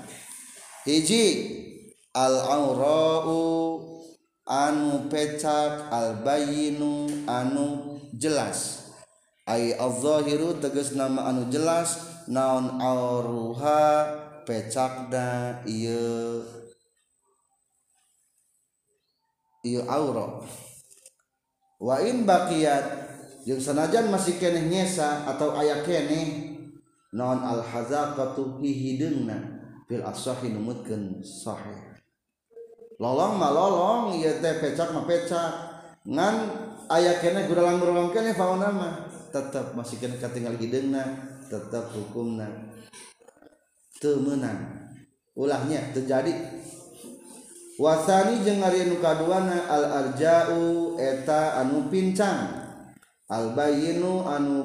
[0.86, 1.26] Hiji
[2.18, 3.78] al aurau
[4.50, 8.81] anu pecak al bayinu anu jelas.
[9.50, 13.82] ay al-zahiru tegas nama anu jelas naon auruha
[14.46, 16.46] pecakna ieu
[19.66, 20.46] ieu aura
[21.82, 22.86] wa in baqiyat
[23.46, 26.52] jeung sanajan masih keneh nyesa atau aya keneh
[27.12, 29.62] naon al-hazaqatu hihideungna
[29.92, 31.92] fil asahi numutkeun sahih.
[32.96, 35.52] Lolong mah lolong ieu teh pecak mah pecak.
[36.08, 36.36] Ngan
[36.88, 38.94] aya keneh gudalang-gudalang keneh fauna mah.
[39.32, 42.48] tetap masihkan ketinggal hidungna tetap hukumna
[43.98, 44.92] temenang
[45.34, 46.36] ulahnya terjadi.
[47.82, 52.62] Wasani jeung ari nu kaduana al arja'u eta anu pincang.
[53.32, 54.58] Al bayyinu anu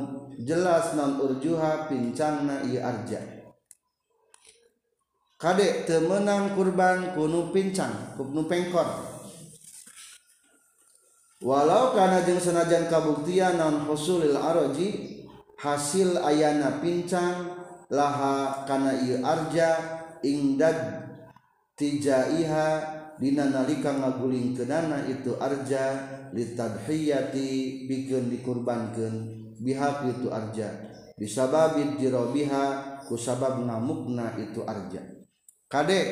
[0.43, 3.23] jelas non urjuha pincangna ieu arja.
[5.39, 9.06] Kadek teu meunang kurban kunu pincang kunu pengkor.
[11.43, 15.23] walau karena jeng senajan kabuktian non husulil aroji
[15.61, 17.57] hasil ayana pincang
[17.93, 19.69] laha karena ieu arja
[20.21, 21.07] ingdad
[21.77, 22.69] tijaiha
[23.17, 29.15] dina nalika ngagulingkeunana itu arja litadhiyati bikin dikurbankan
[29.61, 30.69] bihak itu arja.
[31.17, 35.01] Bisababid jirobiha ku sabab ngamukna itu arja.
[35.67, 36.07] Kadek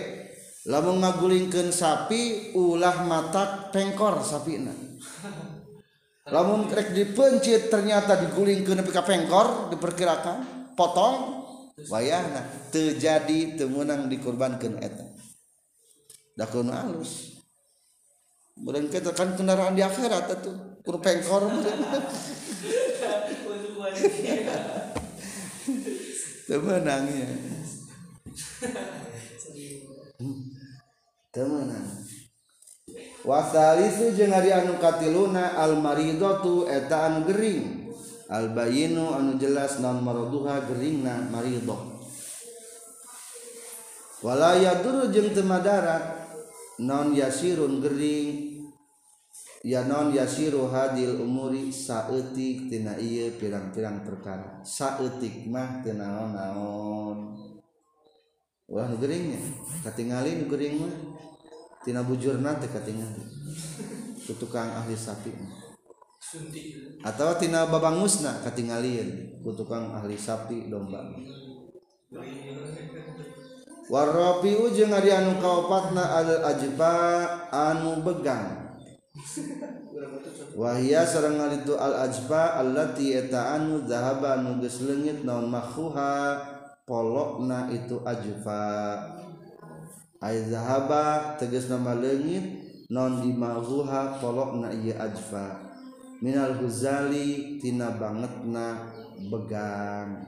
[0.64, 4.72] lamun ngagulingkeun sapi ulah matak pengkor sapina.
[6.34, 11.44] Lamun rek dipencit ternyata digulingkeun nepi ka pengkor diperkirakan potong
[11.92, 12.40] wayahna.
[12.72, 15.04] Terjadi temenang dikurbankeun eta.
[16.34, 17.34] Dah kuno halus
[18.54, 20.54] Kemudian kita kan kendaraan di akhirat itu
[20.86, 21.50] kur pengkor
[26.46, 27.34] temenangnya
[31.34, 31.90] temenang
[33.26, 37.82] wasalisu jeung ari anu katiluna al maridatu eta anu gering.
[38.24, 41.92] Al bayinu anu jelas non maraduha geringna maridah
[44.24, 46.24] wala yaduru jeung teu madarat
[46.80, 48.64] non yasirun gering.
[49.64, 54.60] Ya non yasiru hadil umuri saeutik tina ieu pirang-pirang perkara.
[54.64, 57.43] Saeutik mah teu naon-naon.
[58.68, 59.40] Wah geringnya.
[59.84, 60.94] Katingalin gering mah.
[61.84, 63.20] Tina bujur nanti katingali
[64.24, 65.28] ku tukang ahli sapi
[67.04, 69.36] atau tina babangusna katingalin.
[69.44, 71.04] Ku tukang ahli sapi domba
[73.92, 76.96] warropiu jeung ari anu kaopatna al ajba
[77.52, 78.80] anu begang.
[80.56, 86.53] Wahia sareng itu al ajba allati eta anu zahaba anu geus leungit naon makhuha.
[86.84, 88.64] polokna itu ajfa.
[90.20, 92.64] Ay zahaba tegas nama leungit.
[92.92, 95.72] Non dimaghuha polokna ieu ajfa.
[96.20, 98.92] Minal huzali tina bangetna
[99.32, 100.24] begang.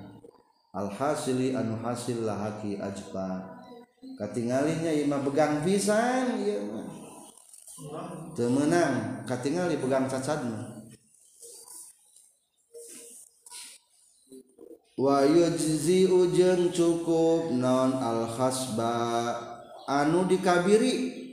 [0.73, 3.61] Alhasili anu hasil lahaki ajfa.
[4.17, 6.89] Katingalinya imah begang pisan ieu mah.
[8.33, 10.76] Teu meunang katingali begang cacadna
[14.97, 18.93] wayuzi ujeng cukup non alkhasba.
[19.87, 21.25] Anu dikabiri.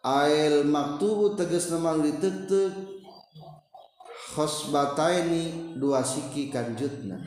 [0.00, 2.72] Ail maktubu teges nemang ditetek
[4.32, 7.20] khosbataini dua siki kanjutna.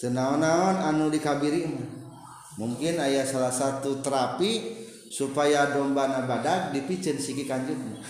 [0.00, 1.68] Tenaon-naon anu dikabiri
[2.56, 4.72] mungkin ayah salah satu terapi
[5.12, 8.00] supaya domba nabadak dipicen siki kanjutna.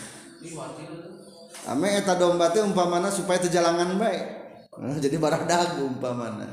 [1.66, 4.24] ame eta domba teh umpamana supaya tejalangan baik.
[4.76, 6.46] Nah, jadi barah dagu umpamana.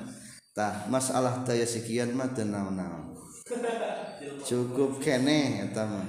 [0.53, 3.17] Tah masalah taya sekian mah teu naon-naon.
[4.45, 6.07] Cukup kene eta mah.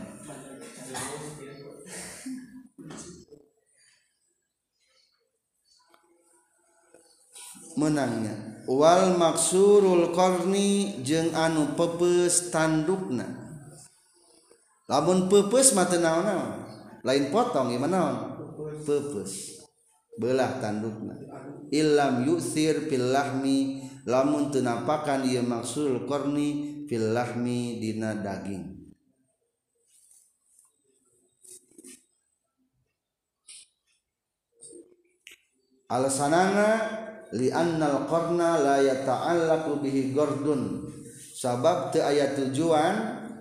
[7.75, 13.27] Menangnya wal maksurul korni jeung anu pepes tandukna.
[14.87, 16.65] Lamun pepes mata naon-naon.
[17.05, 18.17] Lain potong gimana naon?
[18.85, 19.65] pepes
[20.15, 21.19] belah tandukna.
[21.75, 28.85] Ilam yusir filahmi lamun tenapakan ia maksul korni filahmi dina daging.
[35.91, 36.69] Alasanana
[37.35, 40.91] li annal qarna la yata'allaqu bihi gordun.
[41.35, 42.95] Sabab teu aya tujuan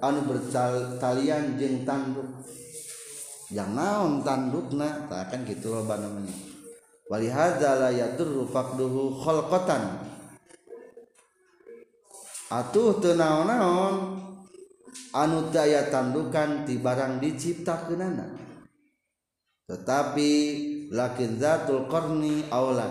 [0.03, 2.43] anu bertalian jeung tanduk.
[3.53, 5.05] Yang naon tandukna?
[5.05, 6.33] Tak akan gitu loh namanya.
[7.05, 10.01] Wali hadza la yadurru faqduhu khalqatan.
[12.49, 14.17] Atuh teu naon-naon?
[15.13, 18.33] Anu daya tandukan ti barang diciptakeunana.
[19.69, 20.31] Tetapi
[20.89, 22.89] lakin zatul qarni aula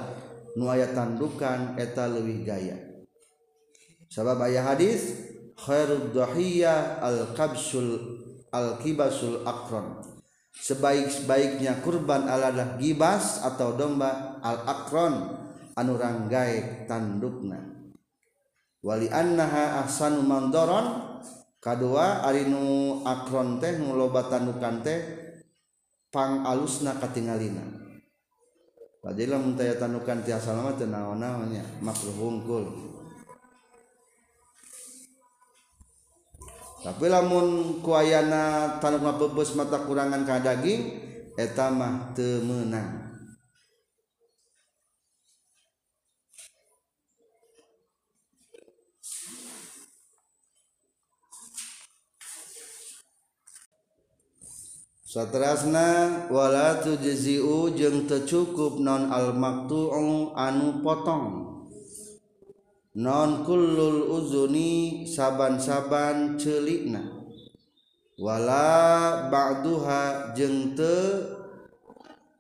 [0.55, 2.79] nu aya tandukan eta leuwih gaya.
[4.07, 5.19] Sabab aya hadis
[5.59, 8.23] khairud dhahiyya al kabsul
[8.55, 10.12] al kibasul akron
[10.53, 15.43] sebaik-baiknya kurban adalah gibas atau domba al-akron
[15.77, 17.61] anu ranggae tandukna.
[18.83, 21.21] Wali annaha ahsanu mandoron
[21.63, 24.99] kadua arinu akron teh nguloba tandukan teh
[26.11, 27.63] pang alusna katingalina.
[29.03, 32.65] Padahal muntaya tandukan tiasa lama naon-naonnya makruh hungkul.
[36.83, 40.99] tapi lamun kuayana tanam bebes mata kurangan ka daging
[41.39, 43.03] etamah temenang
[55.13, 61.52] Satrasna wala tujzi'u jeung teu cukup non al maqtu'u anu potong.
[62.93, 67.01] nonkullul uzuni saban-saban celikna
[68.21, 71.25] wala Ba'duha jengte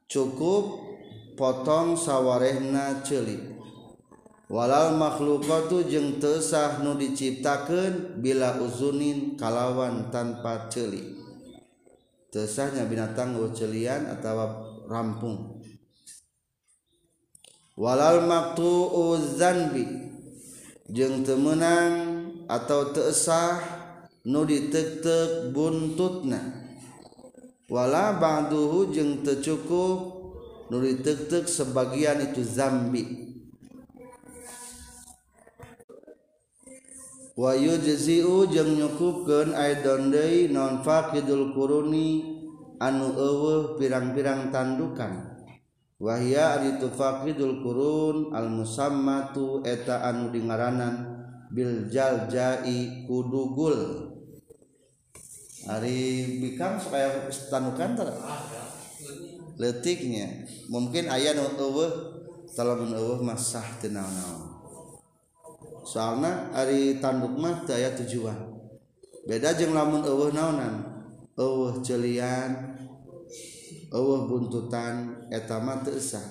[0.08, 0.64] cukup
[1.40, 3.56] potong sawarehna celik
[4.52, 11.22] walal makhluktu jeng tesah nu diciptakan bila uzunin kalawan tanpa celik
[12.32, 15.60] tesahnya binatang celian atau rampung.
[17.76, 20.11] Walal maktu uzanbi.
[20.92, 23.56] jeng temenang atau teesah
[24.28, 26.68] nu ditetep buntutna.
[27.72, 29.98] Wala ba'duhu jeng tecukup
[30.68, 33.32] nu ditetep sebagian itu zambi.
[37.32, 42.20] Wa yujzi'u jeung nyukupkeun aidon deui non faqidul quruni
[42.76, 45.31] anu eueuh pirang-pirang tandukan.
[46.02, 51.06] wahia ari tufaqidul qurun al musammatu eta anu dingaranan
[51.54, 54.10] bil jaljai kudugul
[55.70, 58.10] ari bikang supaya tanukan ter
[59.62, 62.18] letiknya mungkin ayah nu eueuh
[62.50, 64.58] talamun eueuh masah teu naon-naon.
[65.86, 68.34] Soalna ari tanduk mah teu aya tujuan.
[69.22, 70.82] Beda jeung lamun eueuh naonan
[71.38, 72.74] eueuh celian
[73.92, 76.24] Allah buntutan etama tersah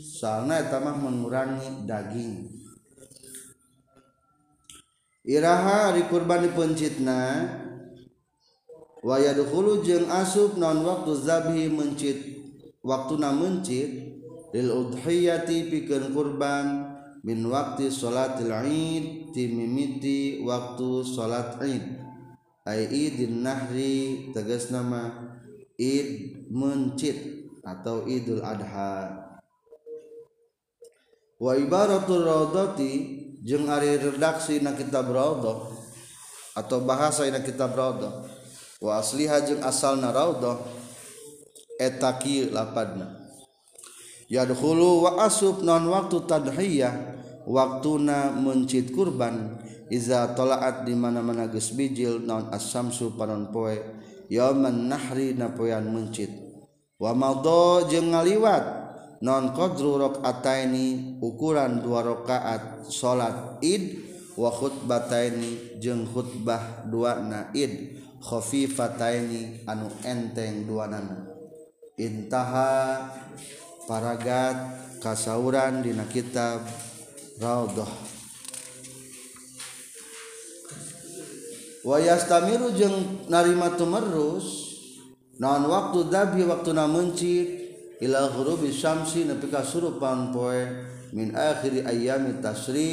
[0.00, 2.48] soalnya etama mengurangi daging.
[5.22, 7.46] Iraha hari kurban dipencitna
[9.06, 12.18] wayadukhulu jeung asub non waktu zabhi mencit
[12.82, 14.18] waktuna mencit
[14.50, 16.90] lil udhiyati pikeun kurban
[17.22, 22.02] min waktu salatil id timimiti waktu salat id
[22.66, 25.31] ai idin nahri tegas nama
[25.82, 26.08] Id
[26.54, 27.18] Mencit
[27.66, 29.18] atau Idul Adha.
[31.42, 35.74] Wa ibaratul raudati jeung ari redaksi na kitab raudah
[36.54, 38.22] atau bahasa na kitab raudah
[38.78, 40.62] wa asliha jeung asalna raudah
[41.82, 43.18] eta kieu lapadna.
[44.30, 46.94] Yadkhulu wa asub non waktu tadhiyah
[47.42, 49.58] waktuna mencit kurban
[49.90, 53.82] iza tolaat di mana-mana geus bijil non asamsu panon poe.
[54.32, 56.32] yauman nahri na poean mencit.
[56.96, 58.80] Wa madha jeung ngaliwat.
[59.22, 64.02] Non qadru rakaataini ukuran dua rakaat salat id
[64.34, 71.30] wa khutbataini jeung khutbah dua na id khafifataini anu enteng dua nana
[71.94, 73.06] intaha
[73.86, 74.58] paragat
[74.98, 76.66] kasauran dina kitab
[77.38, 78.11] Raudhah.
[81.82, 84.78] wayastamiru jeung narima tumerus
[85.42, 87.48] naon waktu dabi waktu na mencit
[87.98, 90.62] ila ghurubi syamsi nepi ka surupan poe
[91.14, 92.90] min akhiri ayami tasri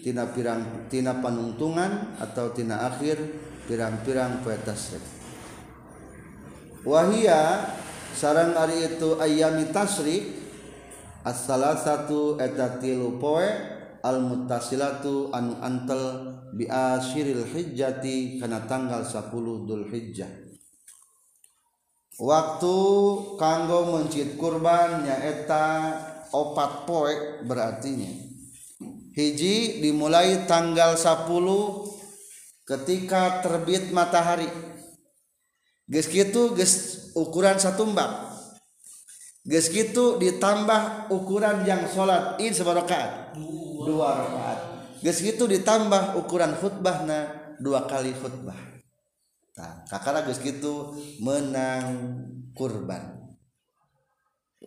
[0.00, 3.20] tina pirang tina panungtungan atau tina akhir
[3.68, 5.00] pirang-pirang poe tasri
[6.84, 7.68] wahia
[8.16, 10.40] sarang ari itu ayami tasri
[11.24, 13.44] as-salasatu eta tilu poe
[14.00, 19.30] al muttasilatu anu antel bi asyiril hijjati kana tanggal 10
[19.66, 20.50] Dzulhijjah
[22.20, 22.76] waktu
[23.40, 25.66] kanggo mencit kurban nyaeta
[26.30, 28.28] opat poe berartinya.
[29.16, 31.26] Hiji dimulai tanggal 10
[32.68, 34.46] ketika terbit matahari.
[35.90, 36.74] Geus kitu geus
[37.18, 38.30] ukuran satumbak.
[39.42, 42.54] Geus kitu ditambah ukuran yang salat id
[43.80, 44.59] dua rakaat
[45.00, 48.56] geus kitu ditambah ukuran khutbahna dua kali khutbah.
[49.56, 52.16] Tah kakara geus kitu menang
[52.54, 53.20] kurban.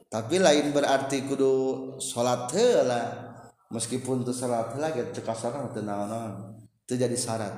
[0.10, 1.54] Tapi lain berarti kudu
[1.98, 3.34] salat heula.
[3.74, 7.54] Meskipun tu salat heula ge teu kasarna teu naon-naon teu jadi syarat.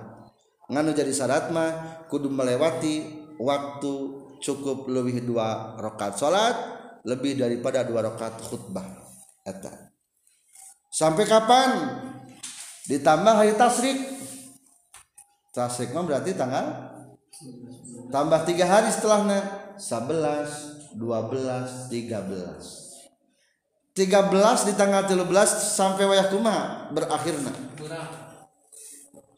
[0.71, 3.93] Nganu jadi syarat mah kudu melewati waktu
[4.39, 6.55] cukup lebih dua rakaat salat
[7.05, 8.87] lebih daripada dua rakaat khutbah.
[9.45, 9.91] Eta.
[10.89, 11.69] Sampai kapan
[12.91, 13.97] ditambah hari tasrik.
[15.55, 16.65] Tasrik mah berarti tanggal?
[18.11, 19.65] Tambah tiga hari setelahnya.
[19.75, 21.91] 11 12 13
[23.95, 25.27] 13 di tanggal 13
[25.75, 27.51] sampai wayah kumaha berakhirna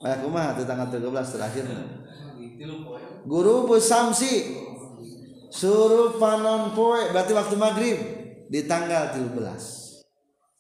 [0.02, 1.82] wayah kumaha di tanggal 13 terakhirna
[3.26, 4.54] guru samsi
[5.50, 7.98] suruh panon poe berarti waktu maghrib
[8.46, 9.77] di tanggal 13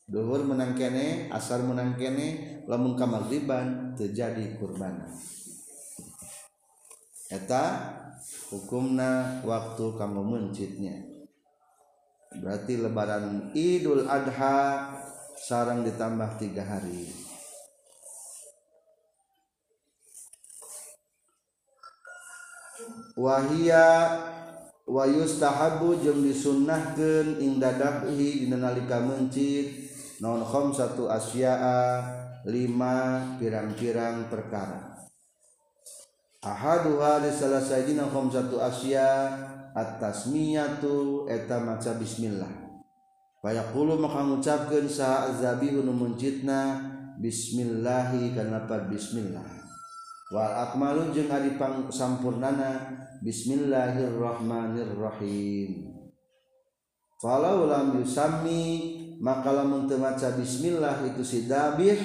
[0.07, 5.03] Duhur menang kene, asar menang kene, lamun ka riban terjadi kurban.
[7.27, 7.65] Eta
[8.47, 10.95] hukumna waktu kamu mencitnya.
[12.39, 14.95] Berarti lebaran Idul Adha
[15.35, 17.11] sarang ditambah tiga hari.
[23.19, 23.87] Wahia
[24.87, 29.86] wayustahabu jeung disunnahkeun ing dadabhi dina nalika mencit
[30.21, 32.01] naon khamsatu asya'a
[32.47, 34.97] lima pirang-pirang perkara.
[36.41, 39.29] Ahaduha salah sajina khamsatu asya
[39.73, 42.49] at-tasmiyatu eta maca bismillah.
[43.43, 45.93] Fayaqulu maka ngucapkeun sa zabihu nu
[47.17, 49.45] bismillahi kana bismillah.
[50.27, 55.89] Wal akmalu jeung ari pang sampurnana Bismillahirrahmanirrahim.
[57.17, 61.97] Falau lam yusammi maka lamun teu maca bismillah itu si dabih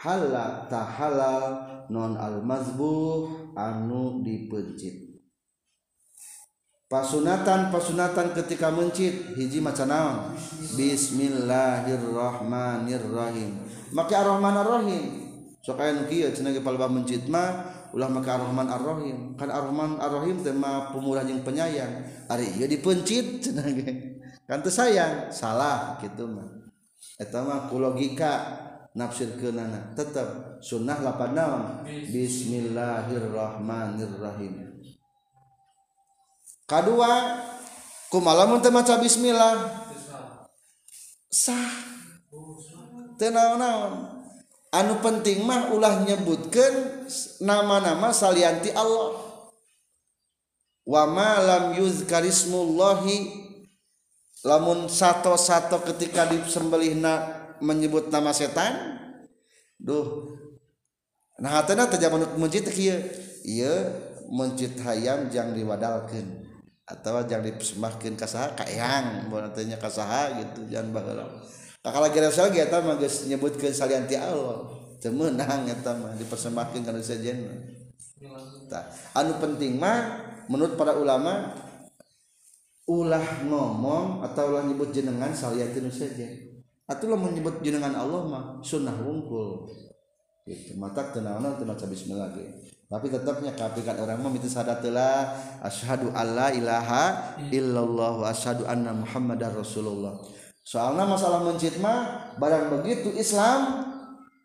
[0.00, 1.44] halal tahalal
[1.88, 5.12] non al mazbuh anu dipencit.
[6.92, 10.36] Pasunatan pasunatan ketika mencit hiji maca naon?
[10.76, 13.64] Bismillahirrahmanirrahim.
[13.96, 15.24] Maka ar-rahman ar-rahim.
[15.64, 17.64] Sok aya nu kieu cenah ge palebah mencit mah
[17.96, 19.32] ulah maka ar-rahman ar-rahim.
[19.40, 22.04] Kan ar-rahman ar-rahim teh mah pemurah jeung penyayang.
[22.28, 24.11] Ari ieu dipencit cenah ge
[24.52, 26.44] kan sayang salah gitu mah.
[27.16, 28.52] Eta mah ku logika
[28.92, 31.88] nafsir keunana tetap sunnah lapan naon?
[31.88, 34.76] Bismillahirrahmanirrahim.
[36.68, 37.40] Kedua
[38.12, 39.88] kumalamun teu maca bismillah.
[41.32, 41.72] Sah.
[43.16, 44.20] Teu naon-naon?
[44.68, 47.08] Anu penting mah ulah nyebutkeun
[47.40, 49.16] nama-nama salianti Allah.
[50.84, 53.41] Wa ma lam yuzkarismullahi
[54.42, 58.98] lamun satu-satu ketika disembelihna menyebut nama setan
[59.78, 60.34] duh
[61.38, 62.98] nah hatena teu jaman mencit kieu?
[63.42, 63.74] Ieu
[64.30, 66.46] mencit hayam jang diwadalkeun
[66.86, 71.26] atawa jang dipersembahkeun ka saha ka eyang mun tanya ka saha gitu jangan baheula.
[71.82, 74.70] Kakala gerasal ge eta mah geus nyebutkeun salian ti Allah.
[75.02, 77.02] Teu meunang eta mah dipersembahkeun kana
[78.70, 78.86] tah
[79.18, 81.52] anu penting mah menurut para ulama
[82.90, 86.26] ulah ngomong atau ulah nyebut jenengan saliyatin saja.
[86.90, 89.70] Atau menyebut jenengan Allah mah sunnah wungkul.
[90.42, 92.74] Gitu mata tenawan teu maca bismillah ge.
[92.90, 95.32] Tapi tetapnya kapikan orang mah itu sadatelah
[95.64, 100.18] asyhadu alla ilaha illallah wa asyhadu anna muhammadar rasulullah.
[100.66, 103.86] Soalnya masalah mencit mah barang begitu Islam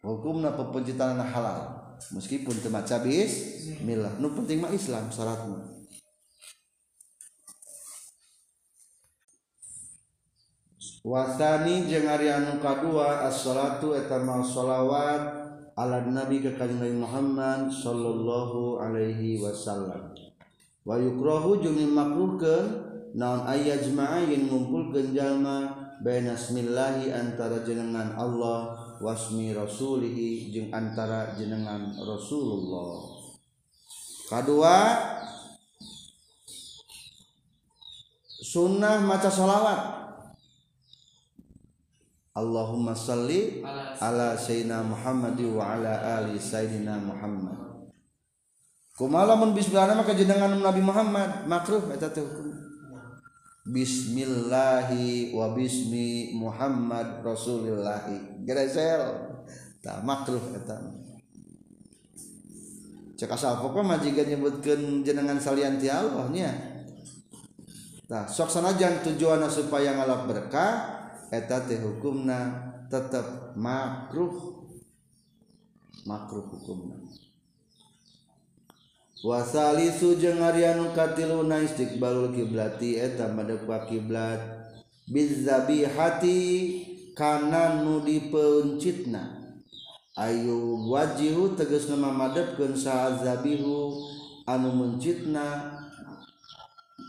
[0.05, 1.89] hukumna pepencitan halal.
[2.13, 5.76] Meskipun teu maca bismillah nu penting mah Islam syaratnya
[11.07, 15.47] wasani jeung ari anu kadua as-salatu eta sholawat
[15.79, 20.11] ala nabi ka kanjeng Nabi Muhammad sallallahu alaihi wasallam.
[20.83, 22.65] Wa yukrahu jeung makruhkeun
[23.15, 25.71] naon aya jemaah yang ngumpulkeun jalma
[26.03, 33.15] baina smillahi antara jenengan Allah wasmi rasulihi jeung antara jenengan Rasulullah.
[34.27, 34.75] Kadua
[38.43, 40.06] sunnah maca sholawat
[42.37, 43.65] Allahumma salli
[43.97, 47.57] ala sayyidina Muhammad wa ala ali sayyidina Muhammad.
[48.93, 52.53] Kumaha mun bismillah maka jenengan Nabi Muhammad makruh eta teh hukum.
[53.65, 58.05] Bismillahi wa bismi Muhammad Rasulillah.
[58.45, 59.33] Gerezel.
[59.81, 60.77] Tah makruh eta.
[63.17, 66.53] Cek asal pokok majikan nyebutkeun jenengan salian ti Allah nya.
[68.05, 70.96] Tah sok sanajan tujuanna supaya ngalap berkah
[71.31, 74.63] eta teh hukumna tetap makruh.
[76.07, 76.95] Makruh hukumna.
[79.25, 84.39] Wasalisu jeung Aryanu katilu na istiqbalul kiblati eta madep ka kiblat.
[85.09, 86.39] Bizabihati
[87.17, 89.35] kana nu dipeuncitna.
[90.17, 94.01] Ayu wajihu tegas nama madepkeun sazabihu
[94.49, 95.75] anu mencitna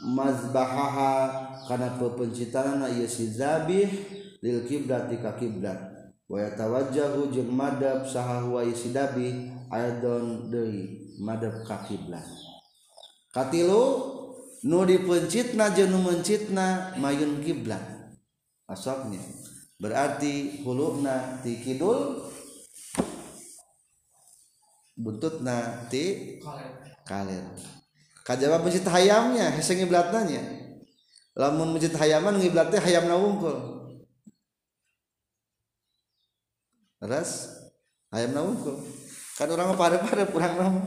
[0.03, 1.47] mazbahaha.
[1.69, 3.93] Kana pepencitarana ieu si zabih
[4.41, 5.77] lil kiblat ka kiblat
[6.29, 12.25] wa yatawajjahu jeung madab saha huwa sidabi aidon deui madab ka kiblat
[13.35, 13.85] katilu
[14.65, 17.83] nu dipencitna jeung nu mencitna mayun kiblat
[18.65, 19.21] asapnya
[19.77, 22.29] berarti huluna ti kidul
[24.97, 27.78] buntutna ti kalir, kaler.
[28.29, 30.45] Kajaba masjid hayamnya hese ngiblatnya
[31.33, 33.57] lamun masjid hayaman ngiblatnya hayam wungkul
[37.01, 37.57] ras
[38.13, 38.85] hayam wungkul
[39.41, 40.83] kan orang pada pada kurang nama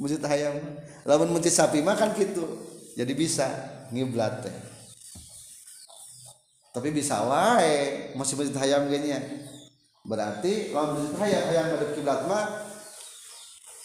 [0.00, 0.56] masjid hayam.
[1.04, 2.48] Lamun masjid sapi makan gitu.
[2.96, 3.44] Jadi bisa
[3.92, 4.56] ngiblat teh
[6.70, 9.10] tapi bisa wae masih masjid hayam gini
[10.06, 12.46] berarti lamun masjid hayam hayam ada kiblat mah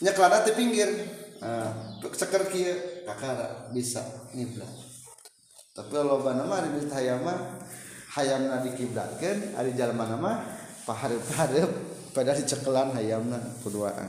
[0.06, 0.90] nyekelana di pinggir.
[1.42, 2.74] Nah, ceker kia
[3.08, 4.02] kakak bisa
[4.36, 4.86] ngiblat
[5.76, 7.36] tapi kalau nama di bisa hayam mah
[8.16, 10.40] hayamna dikiblatkan ada jalan mana mah
[10.88, 11.72] paharep paharep
[12.16, 14.08] pada dicekelan hayamna keduaan.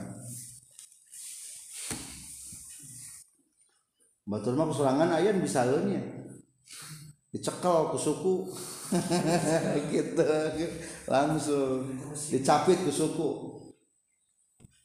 [4.30, 5.98] Batur mah kesurangan ayam bisa nya
[7.34, 8.46] dicekel ke suku.
[9.90, 10.22] Gitu.
[11.10, 11.98] Langsung.
[12.30, 13.58] Dicapit ke suku.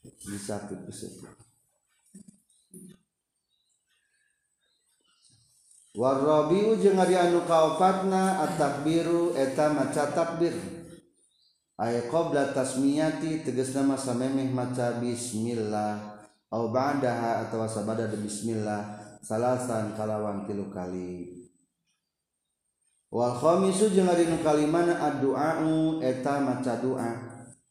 [0.02, 1.41] Dicapit ke suku
[5.92, 10.56] warrobiu jeung ari anu kaopatna at-takbiru eta maca takbir
[11.76, 16.12] ay qabla tasmiyati tegasna masa memeh maca bismillah.
[16.52, 21.48] Au ba'daha atawa sabada bismillah salasan kalawan tilu kali.
[23.08, 27.12] Wal khamisu jeung ari nu kalimana addu'a'u eta maca doa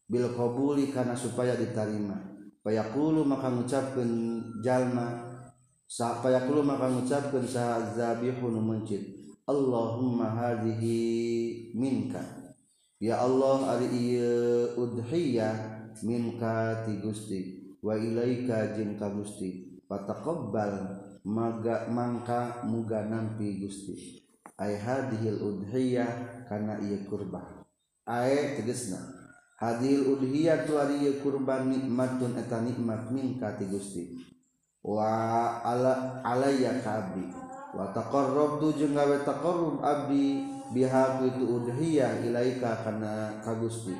[0.09, 2.17] bil qabuli kana supaya diterima
[2.65, 4.11] fayaqulu maka ngucapkeun
[4.65, 5.30] jalma
[5.91, 9.35] sapayakulu maka mengucapkan sahazabihun mencit.
[9.43, 12.23] Allahumma hadhihi minka.
[13.01, 17.39] Ya Allah ari ieu udhiyah minka ti Gusti.
[17.83, 19.83] Wa ilaika jeung ka Gusti.
[19.91, 24.23] Fataqabbal maga mangka muga nampi Gusti.
[24.55, 27.67] Ay hadhil udhiyah kana ieu kurban.
[28.07, 29.01] Ay tegasna.
[29.59, 34.30] Hadhil udhiyah tu ari ieu kurban nikmatun eta nikmat minka ti Gusti.
[34.81, 37.29] wa ala alayya kabi
[37.77, 43.93] wa taqarrabtu jeung gawe taqarrub abdi biha itu udhiyah ilaika kana ka Gusti.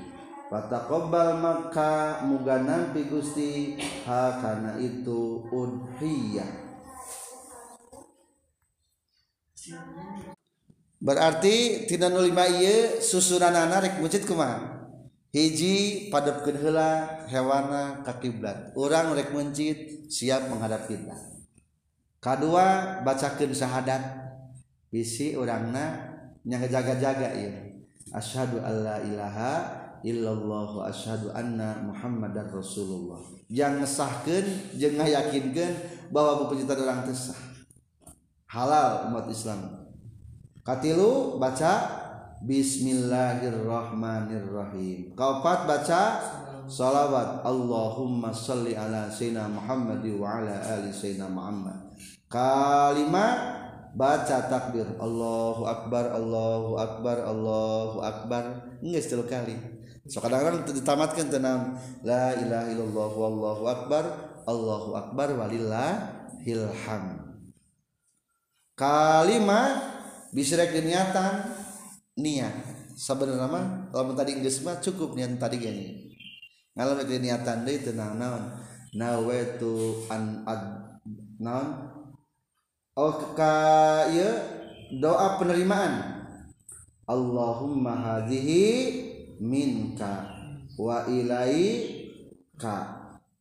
[0.52, 6.72] Wa taqabbal maka muga nampi Gusti ha kana itu udhiyah
[11.00, 14.81] berarti tina nu lima ieu susunanana rek mucit kumaha?
[15.32, 18.76] hiji padat kedhela hewana kakiblat.
[18.76, 21.32] Orang rek mencit siap menghadap kita
[22.22, 24.04] kedua bacakan syahadat.
[24.92, 26.12] Bisi orangna
[26.44, 27.52] yang jaga-jaga ya
[28.12, 29.54] asyhadu alla ilaha
[30.04, 33.24] illallah asyhadu anna muhammadar rasulullah.
[33.48, 34.46] Yang ngesahkan
[34.76, 35.74] jeung ngayakinkeun
[36.12, 37.40] bahwa pencipta orang tesah
[38.52, 39.88] halal umat Islam.
[40.62, 42.01] Katilu baca
[42.42, 45.14] Bismillahirrahmanirrahim.
[45.14, 46.18] Kaopat baca?
[46.66, 47.46] Salawat.
[47.46, 51.78] Allahumma salli ala sayyidina Muhammad wa ala ali sayyidina Muhammad.
[52.26, 53.38] Kalimat
[53.94, 54.90] baca takbir.
[54.98, 58.74] Allahu akbar Allahu akbar Allahu akbar.
[58.82, 59.54] Geus tilu kali.
[60.10, 67.38] So kadang-kadang ditamatkan tenang la ilaha illallah wallahu akbar Allahu akbar walillahil ham
[68.74, 69.78] kalimat
[70.34, 71.61] bisa rek niatan
[72.20, 75.88] niat sebenarnya mah kalau tadi geus mah cukup niat tadi gini.
[76.76, 78.16] Ngalam itu niatan deui teu naon?
[78.16, 78.44] Naon
[78.96, 80.64] nawaitu an ad
[81.40, 81.68] naon?
[82.96, 84.32] Oh ka ieu
[85.00, 86.24] doa penerimaan.
[87.08, 88.64] Allahumma hadhihi
[89.44, 90.32] minka
[90.80, 92.76] wa ilaika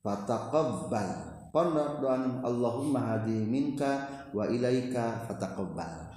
[0.02, 1.10] fataqabbal.
[1.54, 6.09] Pondok doa Allahumma hadhihi minka wa ilaika fataqabbal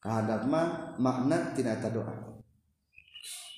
[0.00, 2.40] kahadap mah makna tina doa.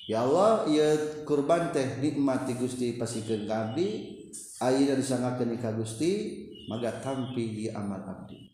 [0.03, 4.19] Ya Allah ieu kurban teh nikmat ti Gusti pasikeun ka abdi
[4.59, 8.51] ayeuna disangakeun ka Gusti maga tampi di amal abdi.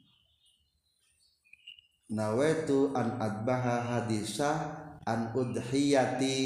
[2.14, 4.58] Nawaitu an adbaha hadisah
[5.06, 6.38] an udhiyati.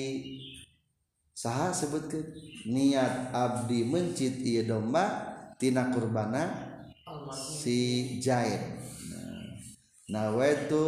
[1.36, 2.24] Saha sebutkeun?
[2.72, 6.74] Niat abdi mencit ieu domba tina kurbana
[7.32, 8.60] si jaid
[9.10, 9.56] nah,
[10.12, 10.84] nawaitu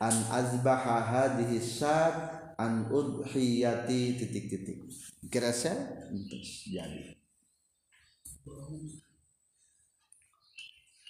[0.00, 2.14] an azbaha hadhihi syat
[2.56, 4.88] an udhiyati titik-titik.
[5.26, 5.74] Kerasa
[6.12, 7.16] entus jadi.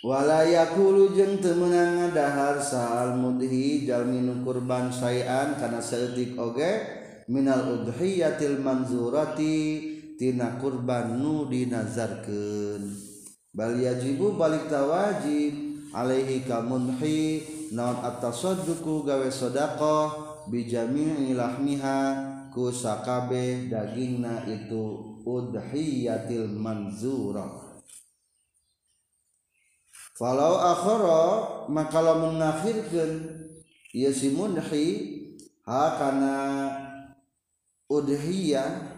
[0.07, 6.85] Wala yakulu jeung teu meunang ngadahar sal mudhi jalmi nu kurban sayan kana saeutik oge
[7.27, 9.57] minal udhiyatil manzurati
[10.15, 12.87] tina kurban nu dinazarkeun.
[13.51, 15.53] Bal yajibu balik tawajib
[15.91, 20.07] alaihi kamunhi naon at-tasadduqu gawe sedekah
[20.47, 21.99] bijami lahmiha
[22.55, 27.67] ku sakabe dagingna itu udhiyatil manzura.
[30.17, 31.25] Falau akhara
[31.69, 33.13] maka lamun ngakhirkeun
[33.93, 34.89] ieu si mudhi
[35.69, 36.37] ha kana
[37.93, 38.97] udhiyah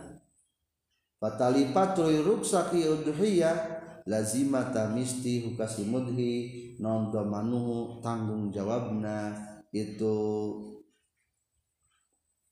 [1.18, 3.77] patalipatul ruksaki udhiyah
[4.08, 9.36] lazimata misti hukasi mudhi non domanuhu tanggung jawabna
[9.68, 10.16] itu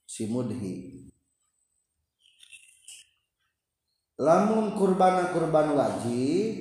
[0.05, 1.01] si mudhi.
[4.17, 6.53] Lamun kurbana kurban wajib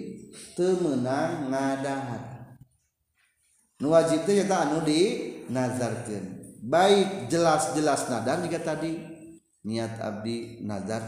[0.56, 2.36] temenang ngadahat
[3.80, 5.00] nu wajib teh eta anu di
[5.52, 8.96] nazarkeun baik jelas-jelas nadar jika tadi
[9.64, 11.04] niat abdi nazar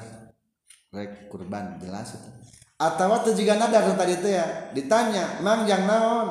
[0.92, 2.30] rek kurban jelas itu
[2.78, 6.28] atau juga nadar tadi itu ya ditanya mang jang naon?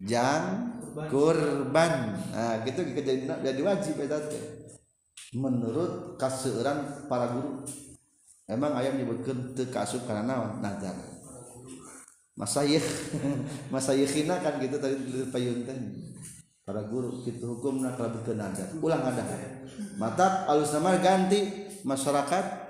[0.00, 0.72] Jang
[1.12, 2.16] kurban.
[2.32, 4.44] nah gitu jadi jadi wajib itu teh
[5.36, 7.60] menurut kaseuran para guru
[8.48, 10.64] emang ayam nyebutkan teu kasub karena naon?
[10.64, 10.96] Nadar.
[12.36, 12.80] Masayih
[13.72, 14.96] masayihina kan gitu tadi
[15.28, 15.76] payun teh.
[16.64, 18.72] Para guru gitu hukumna bikin nadar.
[18.80, 19.22] Ulang ada
[20.00, 22.64] mata alus nama ganti masyarakat.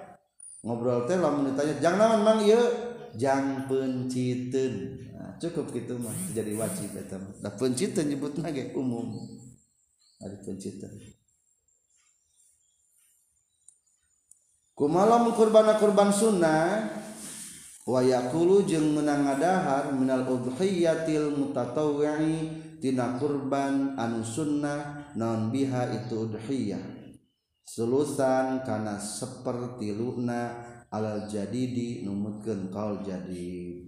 [0.66, 2.42] Ngobrol teh lamun ditanya jang naon mang?
[2.42, 2.85] Ieu
[3.16, 5.00] jang penciten.
[5.16, 9.16] Nah, cukup gitu mah jadi wajib eta mah da penciten nyebutna ge umum.
[10.20, 10.92] Ada penciten.
[14.76, 16.92] Kumalam kurban kurban sunnah
[17.88, 26.28] wa yaqulu jeung menang ngadahar minal udhiyatil mutatawwi tina kurban anu sunnah non biha itu
[26.28, 26.84] udhiyah?
[27.66, 33.82] Sulusan kana seperti luna alal jadidi numutkeun kaul jadi.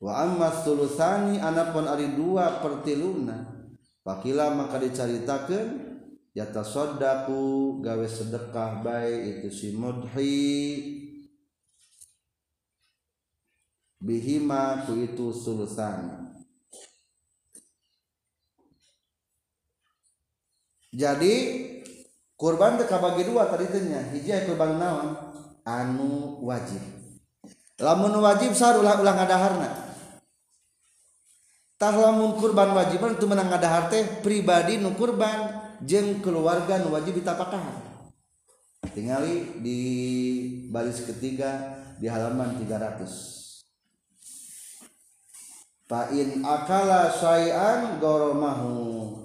[0.00, 3.60] Wa amma sulusani anapun ari dua pertiluna
[4.00, 5.68] pakila maka dicaritakeun
[6.32, 7.40] yatasaddaqu
[7.84, 10.40] gawe sedekah bae itu si mudhi
[14.00, 16.32] bihima ku itu sulusan
[20.96, 21.34] jadi
[22.40, 25.12] kurban teh kabagi dua tadi tanya hiji kurban naon?
[25.68, 26.80] Anu wajib.
[27.76, 29.68] Lamun wajib sar ulah ulah ngadaharna.
[31.76, 35.52] Tah lamun kurban wajib itu menang ngadahar teh pribadi nu kurban
[35.84, 37.90] jeung keluarga nu wajib ditapakahan
[38.88, 39.80] tingali di
[40.72, 43.04] baris ketiga di halaman 300
[45.84, 49.18] fa'in akala syai'an goromahu.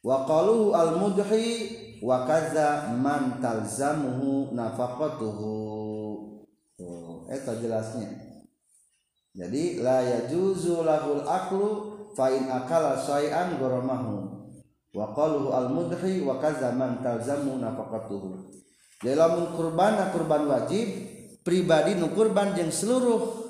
[0.00, 5.52] Wa qaluhu al mudhi wa kadza man talzamuhu nafaqatuhu.
[6.76, 8.08] Tuh eta jelasnya.
[9.36, 11.68] Jadi la yajuzu lahul aklu
[12.18, 14.26] fa'in akala syai'an goromahu
[14.90, 18.50] wa qaluhu al mudhi wa kadza man talzamu nafaqatuhu.
[19.00, 20.88] Jadi lamun kurban kurban wajib
[21.40, 23.48] pribadi nu kurban jeung seluruh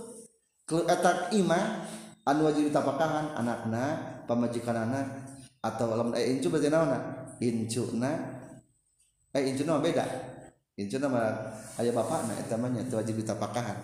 [0.70, 1.90] etak imah
[2.22, 3.82] anu wajib ditapakangan anakna
[4.30, 5.26] pamajikan anak
[5.58, 6.94] atau lamun eh incu berarti naon
[7.42, 8.39] incu na
[9.30, 10.04] eh incu mah beda.
[10.80, 13.78] Injun mah ayah bapak nah eta mah wajib ditapakahan.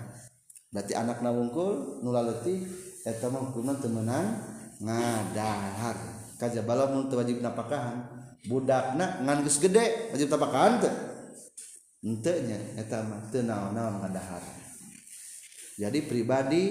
[0.72, 2.66] Berarti anak nawungkul nulaleti
[3.04, 4.42] eta mah hukumna teu meunang
[4.80, 5.96] ngadahar.
[6.40, 8.00] Kajaba lamun teu wajib ditapakahan.
[8.46, 10.94] Budakna ngan geus gede wajib tapakahan teu.
[12.02, 14.44] Henteu nya eta mah teu naon-naon ngadahar.
[15.76, 16.62] Jadi pribadi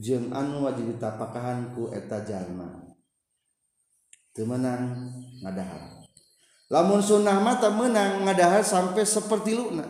[0.00, 2.80] jeung anu wajib ditapakahan ku eta jalma.
[4.32, 5.12] Teu meunang
[5.44, 5.95] ngadahar.
[6.70, 9.86] lamun sunnah mata menang ngadahar sampai seperti luna.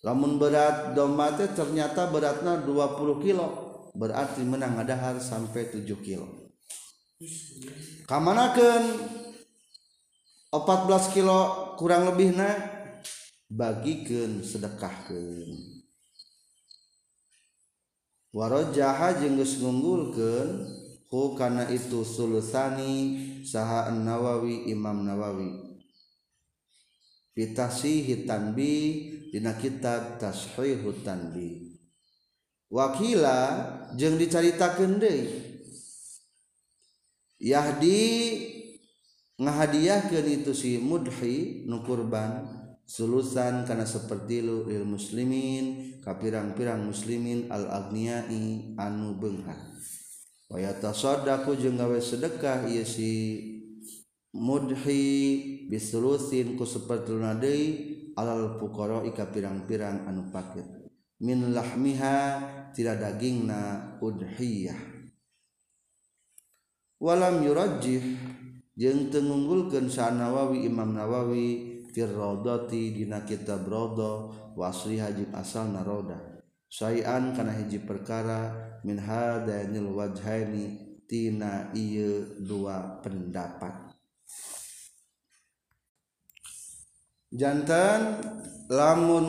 [0.00, 3.48] Lamun berat domba teh ternyata beratnya 20 kilo
[3.92, 6.24] berarti menang ngadahar sampai 7 kilo.
[8.08, 8.96] Kamanakan
[10.50, 11.38] 14 kilo
[11.76, 12.48] kurang lebih na
[13.50, 15.46] bagikan sedekahkan
[18.30, 20.70] warojaha jenggus ngunggulkan
[21.10, 25.82] hu kana itu sulusani saha nawawi imam nawawi.
[27.34, 28.74] Bitasihi tanbi
[29.34, 31.74] dina kitab tashihu tanbi.
[32.70, 33.38] Wakila
[33.98, 35.50] jeung dicaritakeun deui.
[37.40, 37.98] Yahdi
[39.40, 42.44] ngahadiahkeun itu si mudhi nu kurban
[42.84, 49.69] sulusan karena seperti lu lil muslimin kapirang-pirang muslimin al agniai anu benghak
[50.50, 53.10] wa yatasaddaqu jeung gawe sedekah ieu si
[54.34, 60.66] mudhi bisulusin ku sapertuna deui alal fuqara ika pirang-pirang anu fakir
[61.22, 62.16] min lahmiha
[62.74, 64.78] tidak dagingna udhiyah.
[67.00, 68.02] Walam yurajjih
[68.76, 72.12] jeung teu ngunggulkeun Nawawi Imam Nawawi fir
[72.70, 76.29] dina kitab rodo wasri hajib asalna naroda
[76.70, 78.54] sayan kana hiji perkara
[78.86, 83.90] min hadanil wajhaini tina ieu dua pendapat.
[87.34, 88.22] Jantan
[88.70, 89.26] lamun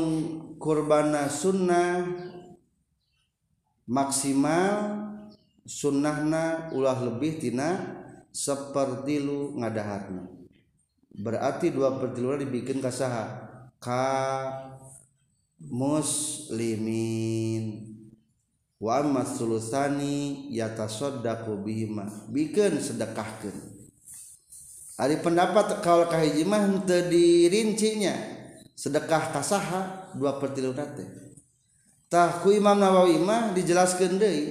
[0.61, 2.05] kurbana sunnah
[3.89, 5.01] maksimal
[5.65, 7.77] sunnahna ulah lebih tina
[8.29, 10.29] sepertilu ngadaharna.
[11.11, 13.49] Berarti dua pertilu dibikin kasaha.
[13.81, 14.05] Ka
[15.69, 17.63] muslimin.
[18.81, 23.53] Wa amma sulusani yatasaddaqu bihima bikin sedekahkeun.
[24.97, 28.41] Ari pendapat kalau kahiji mah teu dirincinya.
[28.73, 31.21] Sedekah kasaha dua per tilu teh
[32.11, 34.43] tah ku Imam Nawawi mah dijelaskeun deui.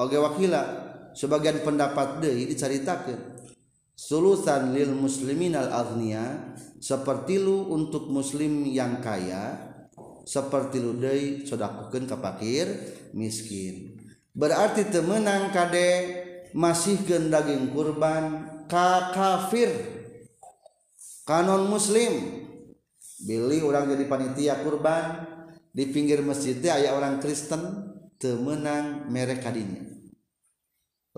[0.00, 0.62] Oge wakila
[1.12, 3.42] sebagian pendapat deui dicaritakeun.
[3.92, 9.69] Sulusan lil muslimin al agniya seperti lu untuk muslim yang kaya
[10.30, 12.66] seperti Luday sodakukan ke fakir
[13.10, 13.98] miskin.
[14.30, 15.90] Berarti temenang kade
[16.54, 19.74] masih daging kurban ka kafir.
[21.26, 22.46] Kanon muslim
[23.26, 25.26] beli orang jadi panitia kurban
[25.74, 27.90] di pinggir masjid aya orang Kristen
[28.22, 29.82] temenang merek kadinya.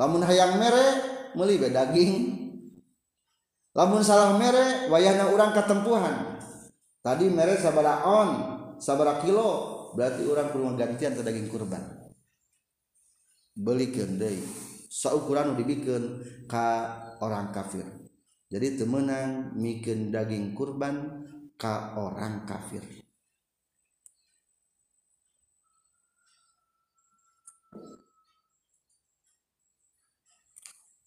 [0.00, 0.86] Lamun hayang mere
[1.36, 2.40] meuli be daging.
[3.76, 6.40] Lamun salah mere wayahna urang katempuhan.
[7.04, 8.51] Tadi mere sabaraon.
[8.82, 9.48] Sabara kilo
[9.94, 11.86] berarti orang perlu gantian ke daging kurban.
[13.54, 14.42] Belikan deui
[14.92, 17.86] saukuran dibikin ka orang kafir.
[18.52, 21.24] Jadi temenang mikin daging kurban
[21.56, 22.84] ka orang kafir.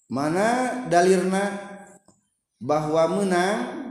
[0.06, 1.50] Mana dalirna
[2.62, 3.85] bahwa menang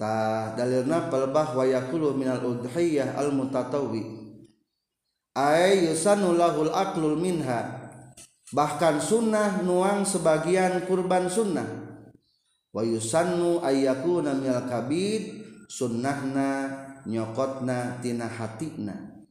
[0.00, 4.00] Ta dalilna pelbah wa yakulu minal udhiyah al mutatawi.
[5.36, 7.92] Ay yusanu lahul aklul minha.
[8.48, 11.68] Bahkan sunnah nuang sebagian kurban sunnah.
[12.72, 16.72] Wa yusannu ayyakuna minal kabid sunnahna
[17.06, 19.24] nyokotna tina hatina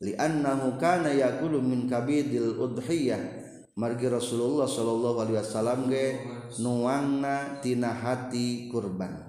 [0.00, 3.20] li'annahu kana yakulu min kabidil udhiyah
[3.80, 6.06] margi Rasulullah sallallahu alaihi wasallam ge
[6.60, 9.25] nuangna tina hati kurban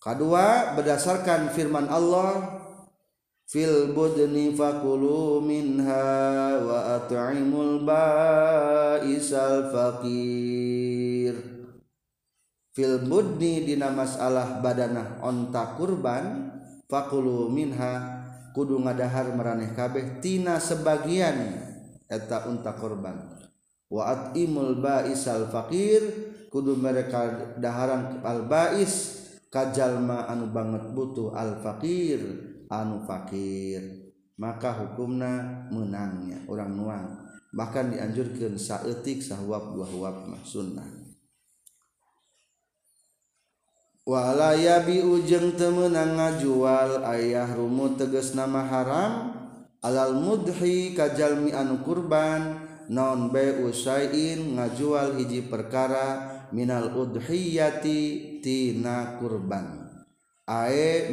[0.00, 2.64] kedua berdasarkan firman Allah
[3.44, 11.36] fil budni fakulu minha wa at'imul ba'isal faqir.
[12.72, 16.48] Fil budni dina masalah badanah onta kurban
[16.88, 18.24] fakulu minha
[18.56, 21.60] kudu ngadahar meraneh kabeh tina sebagian
[22.08, 23.36] eta unta kurban.
[23.92, 26.00] Wa at'imul ba'isal faqir
[26.48, 29.19] kudu mereka daharan al ba'is
[29.50, 32.22] kajallma anu banget butuh al-fakir
[32.70, 34.10] anu fakir
[34.40, 37.06] maka hukumna menangnya orang nuang.
[37.52, 40.88] Bahkan dianjurkan saetik sahwab dua huap mah sunnah.
[44.08, 49.12] Walayabi ujeng temenang ngajual ayah rumu teges nama haram.
[49.84, 59.86] Alal mudhi kajalmi anu kurban non be usain ngajual hiji perkara minal udhiyati tina kurban.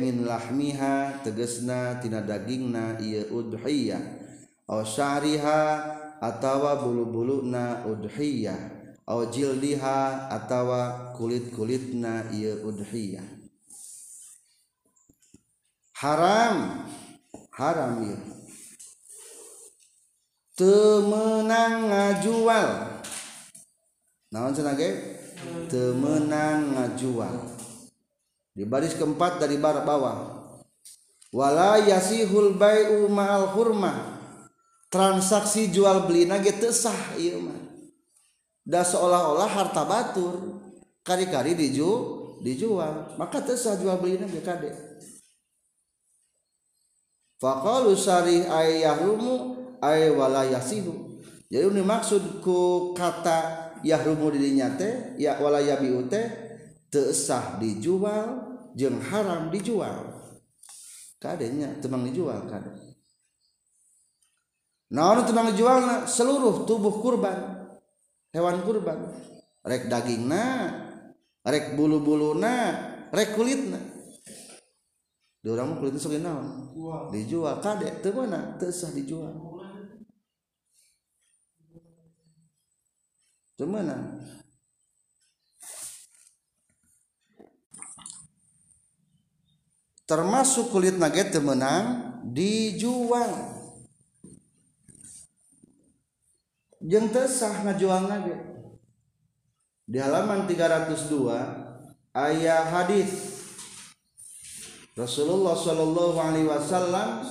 [0.01, 2.97] Min lahmiha tegesnatina dagingna
[3.29, 4.01] udhiyah.
[4.65, 5.61] Syariha
[6.17, 8.75] atawa bulu-buluna udhiyah.
[9.05, 12.33] Jildiha atawa kulit-kulitna
[12.65, 13.27] udhiyah.
[16.01, 16.87] Haram.
[17.57, 18.17] Haram ya
[20.57, 22.69] temenang ngajual.
[24.29, 24.77] Naon cenah
[25.69, 27.35] temenang ngajual
[28.57, 30.17] di baris keempat dari barat bawah.
[31.29, 34.17] Wala yasihul bai'u ma'al hurmah
[34.87, 37.59] transaksi jual beli nage tesah iya mah.
[38.67, 40.63] Da seolah-olah harta batur.
[41.03, 41.91] Kari-kari diju
[42.43, 43.15] dijual.
[43.15, 44.71] Maka tesah jual beli nage kade.
[47.37, 51.21] Faqalu sari ay yahrumu ay wala yasihu.
[51.47, 56.25] Jadi ini maksud ku kata yahrumu dirinya teh ya wala yabiu teh
[56.87, 58.41] teu sah dijual
[58.77, 60.13] jeung haram dijual.
[61.17, 62.77] Kadenya temang dijual kadang
[64.87, 67.67] naon temang dijualna seluruh tubuh kurban
[68.31, 69.11] hewan kurban.
[69.67, 70.71] Rek dagingna
[71.43, 72.55] rek bulu-buluna
[73.11, 73.81] rek kulitna.
[75.43, 76.71] Di orang kulitnya sok naon?
[77.11, 77.59] Dijual.
[77.59, 78.55] Kadek teu mana?
[78.61, 79.56] Teu sah dijual.
[83.57, 84.21] Teu mana
[90.07, 93.59] termasuk kulit nugget temenang dijual.
[96.79, 98.41] Jeng tesah ngajual nugget.
[99.87, 103.11] Di halaman 302 ayat hadis.
[104.97, 107.21] Rasulullah Shallallahu Alaihi Wasallam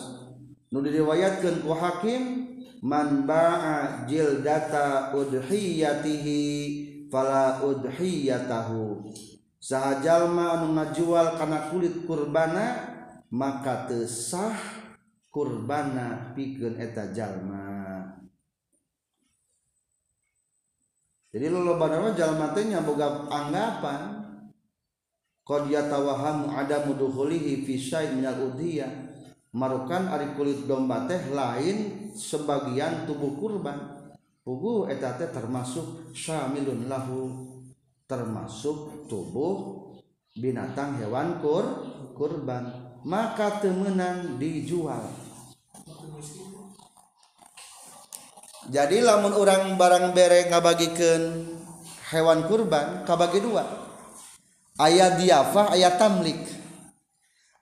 [0.70, 2.45] nu diriwayatkan ku hakim
[2.86, 6.38] man ba'a jildata udhiyatihi
[7.10, 9.10] fala udhiyatahu.
[9.58, 12.66] Sahjallma anu ngajual karena kulit kurbana
[13.34, 14.54] maka tesah
[15.34, 17.74] kurbana piken eta jalma.
[21.34, 21.74] Jadi lo
[22.14, 24.30] jalmatenya boga anggapan
[25.42, 29.15] qad yatawahamu ada muduhulihi fi syai' minal udhiyah
[29.56, 34.12] marukan ari kulit domba teh lain sebagian tubuh kurban.
[34.44, 37.32] Pugu eta teh termasuk syamilun lahu
[38.04, 39.80] termasuk tubuh
[40.36, 41.64] binatang hewan kur
[42.12, 42.84] kurban.
[43.08, 45.08] Maka temenan dijual.
[48.66, 51.22] Jadi lamun orang barang bere ngabagikan
[52.10, 53.62] hewan kurban kabagi dua.
[54.76, 56.55] Ayat diafah ayat tamlik.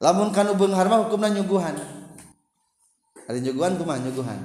[0.02, 1.76] Lamun kan ubeng harma hukumna nyuguhan.
[3.24, 4.40] Ada nyuguhan kumah nyuguhan.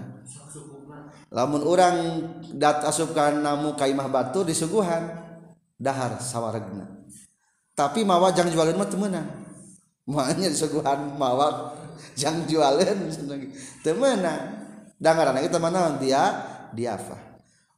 [1.29, 1.95] Lamun orang
[2.57, 5.13] dat asupkan namu kaimah batu disuguhan
[5.79, 6.99] dahar sawaragna
[7.79, 9.23] tapi mawa jang jualan mah temenan
[10.03, 11.71] makanya disuguhan mawa
[12.19, 13.07] jang jualan
[13.79, 14.67] temenan
[14.99, 17.15] dangaran kita mana dia apa?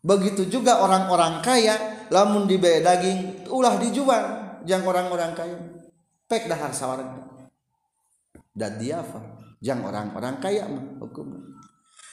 [0.02, 1.78] Begitu juga orang-orang kaya
[2.10, 5.58] lamun dibeli daging ulah dijual jang orang-orang kaya.
[6.26, 7.31] Pek dahar sawaragna
[8.52, 9.20] dan diafa
[9.62, 11.40] jang orang-orang kaya mah hukumna.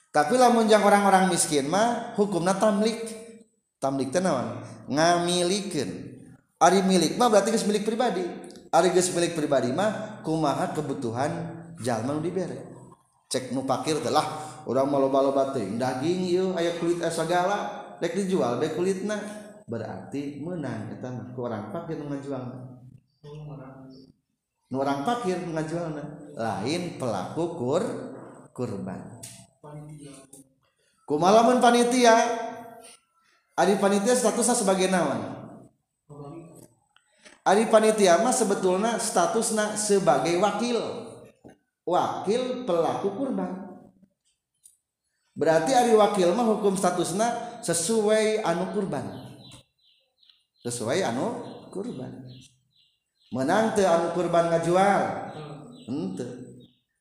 [0.08, 3.26] Tapi lamun jang orang-orang miskin mah hukumna tamlik.
[3.78, 4.58] Tamlik teh naon?
[4.90, 5.90] Ngamilikeun
[6.58, 8.26] ari milik mah berarti geus milik pribadi.
[8.68, 11.30] Ari geus milik pribadi mah kumaha kebutuhan
[11.80, 12.68] jalma nu dibere.
[13.30, 14.26] Cek nu pakir teh lah
[14.66, 17.58] urang mah loba-loba teuing daging ieu aya kulit aya segala
[18.02, 19.16] rek dijual bae kulitna.
[19.68, 22.44] Berarti menang eta mah ku orang fakir nu ngajual.
[24.68, 26.04] nu orang pakir ngajualna.
[26.36, 27.82] Lain pelaku kur
[28.52, 29.00] kurban.
[31.08, 32.16] Kumalamun panitia.
[33.58, 35.34] Adi panitia statusnya sebagai naon?
[37.48, 40.78] Ari panitia mah sebetulnya statusnya sebagai wakil.
[41.88, 43.80] Wakil pelaku kurban.
[45.32, 49.32] Berarti ari wakil mah hukum statusnya sesuai anu kurban.
[50.60, 51.26] Sesuai anu
[51.72, 52.27] kurban.
[53.34, 55.02] menang teu anu kurban ngajual.
[55.86, 56.14] Hmm.
[56.16, 56.48] Henteu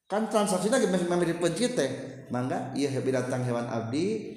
[0.08, 1.92] kan transaksina geus mirip pencit teh.
[2.28, 4.36] Mangga ieu binatang hewan abdi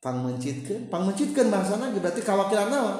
[0.00, 2.96] pang mencitkeun pang mencitkeun bahasana berarti kawakilan naon?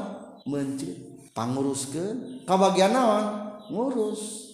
[0.49, 0.97] Mencit
[1.37, 3.25] panguruskeun kabagian naon?
[3.69, 4.47] Ngurus.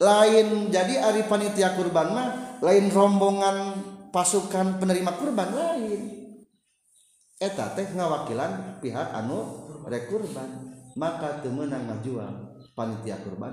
[0.00, 2.28] Lain jadi ari panitia kurban mah
[2.62, 3.56] lain rombongan
[4.14, 6.00] pasukan penerima kurban lain.
[7.40, 10.78] Eta teh ngawakilan pihak anu rekurban.
[10.98, 12.49] Maka temenang ngajual.
[12.80, 13.52] Panitia kurban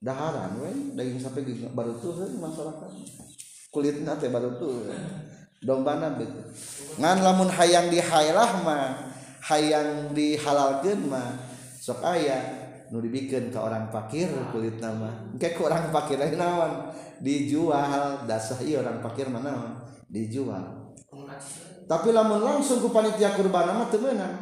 [0.00, 1.44] daharan we daging sampai
[1.76, 2.90] baru tuh masyarakat
[3.68, 4.88] kulitnya teh baru tuh
[5.60, 6.24] domba nabi
[6.96, 9.12] ngan lamun hayang dihailah mah
[9.44, 11.36] hayang dihalalkan mah
[11.76, 12.40] sok aya
[12.88, 16.88] nu dibikin ke orang fakir kulit nama kayak ke orang fakir lain nawan
[17.20, 20.88] dijual dasar iya orang fakir mana dijual.
[21.88, 24.32] Tapi lamun langsung ke panitia kurban nama temenan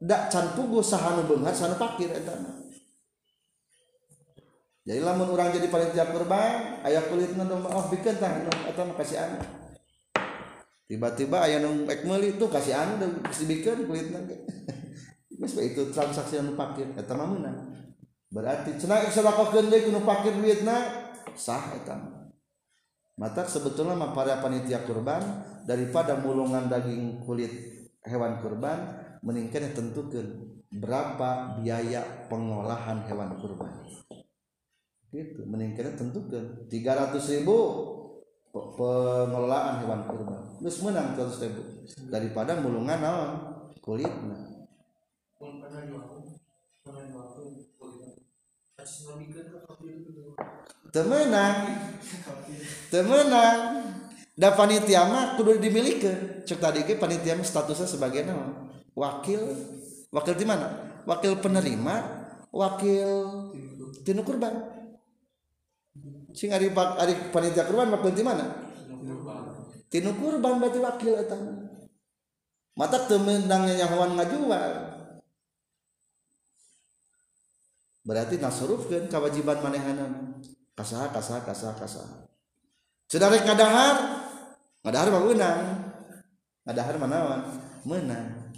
[0.00, 2.32] dak can pugu sahanu beunghar sahanu fakir eta
[4.84, 9.40] jadi lamun orang jadi panitia kurban ayah kulit nandung oh bikin tah atau kasih anu
[10.84, 14.44] tiba-tiba ayah nung ek meli tuh kasih anu dan kasih bikin kulit nandung
[15.40, 17.58] Mas itu transaksi anu pakir eta mah meunang
[18.28, 19.16] berarti cenah ek
[19.72, 20.76] deui kuno pakir duitna
[21.32, 21.96] sah eta
[23.16, 25.24] mata sebetulnya mah para panitia kurban
[25.64, 27.50] daripada mulungan daging kulit
[28.04, 33.72] hewan kurban meningkatnya tentukan berapa biaya pengolahan hewan kurban.
[35.14, 36.66] Gitu meningkatnya tentukan.
[36.66, 37.56] 300 ribu
[38.50, 40.42] pengelolaan hewan kurban.
[40.58, 41.62] Terus menang terus ribu.
[42.10, 43.30] Daripada mulungan naon
[43.78, 44.54] kulitna
[50.94, 51.56] temenang.
[52.92, 53.58] Temenang.
[54.34, 56.42] Da panitia mah kudu dimiliki.
[56.46, 59.42] Cek tadi ke panitia mah statusnya sebagai naon wakil
[60.10, 60.70] wakil di mana?
[61.04, 61.94] Wakil penerima
[62.54, 63.10] wakil
[64.06, 64.83] tinu kurban
[66.34, 68.44] sing ari ari panitia kurban mak di mana?
[69.88, 71.38] Tinu kurban berarti wakil eta.
[72.74, 74.72] Mata temenangnya nyahoan ngajual.
[78.04, 80.36] Berarti nasurufkeun kewajiban manehanna
[80.74, 82.26] kasaha kasaha kasaha kasaha
[83.08, 83.96] sudah rek ngadahar
[84.82, 85.60] ngadahar mah menang
[86.66, 87.40] ngadahar manawan
[87.86, 88.50] menang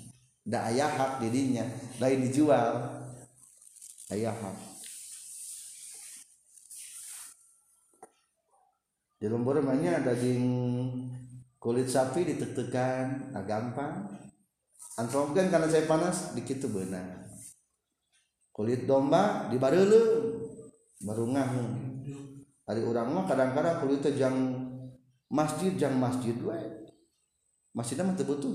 [0.47, 1.67] da ayah hak dirinya
[1.99, 3.03] lain dijual.
[4.07, 4.57] Ayah hak.
[9.17, 10.45] Di lembur namanya daging
[11.57, 14.13] kulit sapi ditetekan nah gampang.
[14.97, 17.29] Antromkan karena saya panas dikit tuh benar.
[18.53, 20.33] Kulit domba dibarelu
[21.05, 21.49] barungah
[22.65, 24.37] hari orang mah kadang-kadang kulitnya jang
[25.29, 26.57] masjid jang masjid we
[27.77, 28.49] masjidnya mah butuh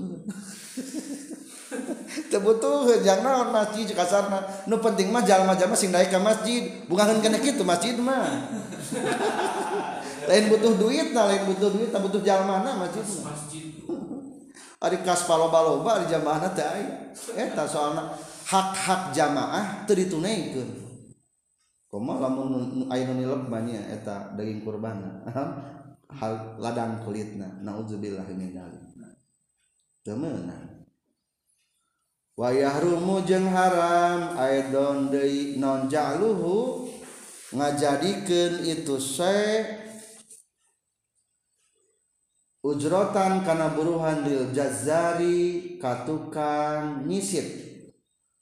[2.42, 4.42] butuh jang naon masjid kasarna.
[4.66, 6.62] Nu penting mah jalma-jalma sing naik ke masjid.
[6.90, 8.26] Bungahan kena gitu masjid mah
[10.28, 13.02] lain butuh duit nah lain butuh duit nah butuh jalmana masjid?
[13.02, 13.64] Masjid.
[14.84, 18.18] Ari kas paloba-loba ari jamaah teh aya eta eh, soalna
[18.50, 20.74] hak-hak jamaah teu ditunaikeun
[21.86, 25.22] komo lamun aya nu nilep banyak eta eh, daging kurban
[26.12, 28.82] hal ladang kulitna naudzubillah min dzalik.
[30.02, 30.82] Teu meunang.
[32.34, 36.88] Wayah rumu jeung haram aidon deui non ja'luhu
[37.52, 39.81] ngajadikeun itu syai
[42.62, 47.70] ujrotan karena buruhan lil jazari katukan nyisit.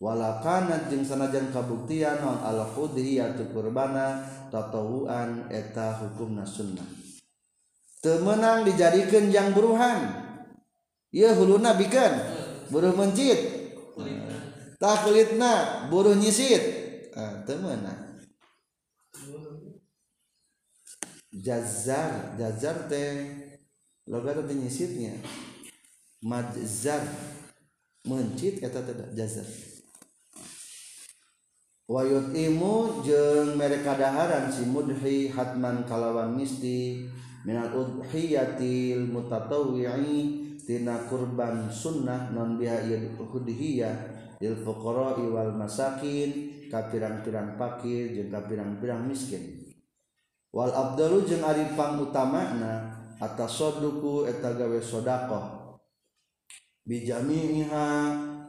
[0.00, 6.88] Walakanat jeung sanajan kabuktian non al khudhiyatu kurbana tatawuan eta hukumna sunnah.
[8.00, 10.08] Temenang dijadikan jang buruhan.
[11.12, 12.12] Iya huluna bikin
[12.72, 13.40] buruh mencit.
[14.80, 16.80] Tak kulitna buruh nyisit.
[17.12, 18.10] Ah, temenang
[21.30, 23.49] jazar jazar teh
[24.10, 25.14] logat teh nyisitnya
[26.26, 27.06] madzar
[28.02, 29.46] mencit kata tidak jazar
[31.86, 37.06] wayut imu jeng mereka daharan si mudhi hatman kalawan misti
[37.46, 40.18] minal udhiyatil mutatawwi'i
[40.66, 42.82] tina kurban sunnah non biha
[43.14, 43.94] udhiyah
[44.42, 49.70] lil fuqara wal masakin ka pirang-pirang fakir jeung ka pirang-pirang miskin.
[50.50, 52.89] Wal abdalu jeung ari utamana
[53.20, 55.40] atas soduku eta gawe sodako
[56.88, 57.86] bijamiha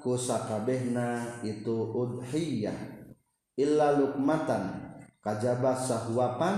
[0.02, 3.04] kusakabehna itu udhiyah.
[3.60, 6.56] Illa lukmatan kajaba sahuapan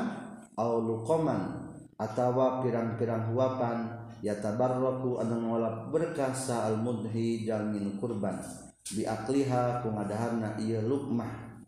[0.55, 8.39] au lukoman atawa pirang-pirang huapan yatabarraku anu ngolak berkah sa'al mudhi jalmin kurban.
[8.93, 11.65] Biakliha ku ngadaharna ieu lukmah.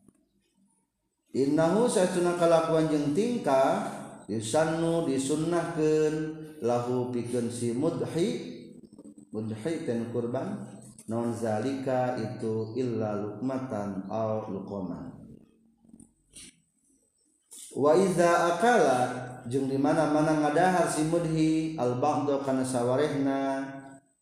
[1.35, 3.94] Innahu saytuna kalakuan jeung tingkah
[4.25, 6.13] disanu disunnahkan
[6.61, 8.27] lahu pikeun si mudhi.
[9.29, 10.73] Mudhi ten kurban.
[11.05, 15.13] Non zalika itu illa lukmatan au luqoman.
[17.75, 18.99] Wa iza akala
[19.45, 23.61] jeung di mana-mana ngadahar si mudhi al ba'dha kana sawarehna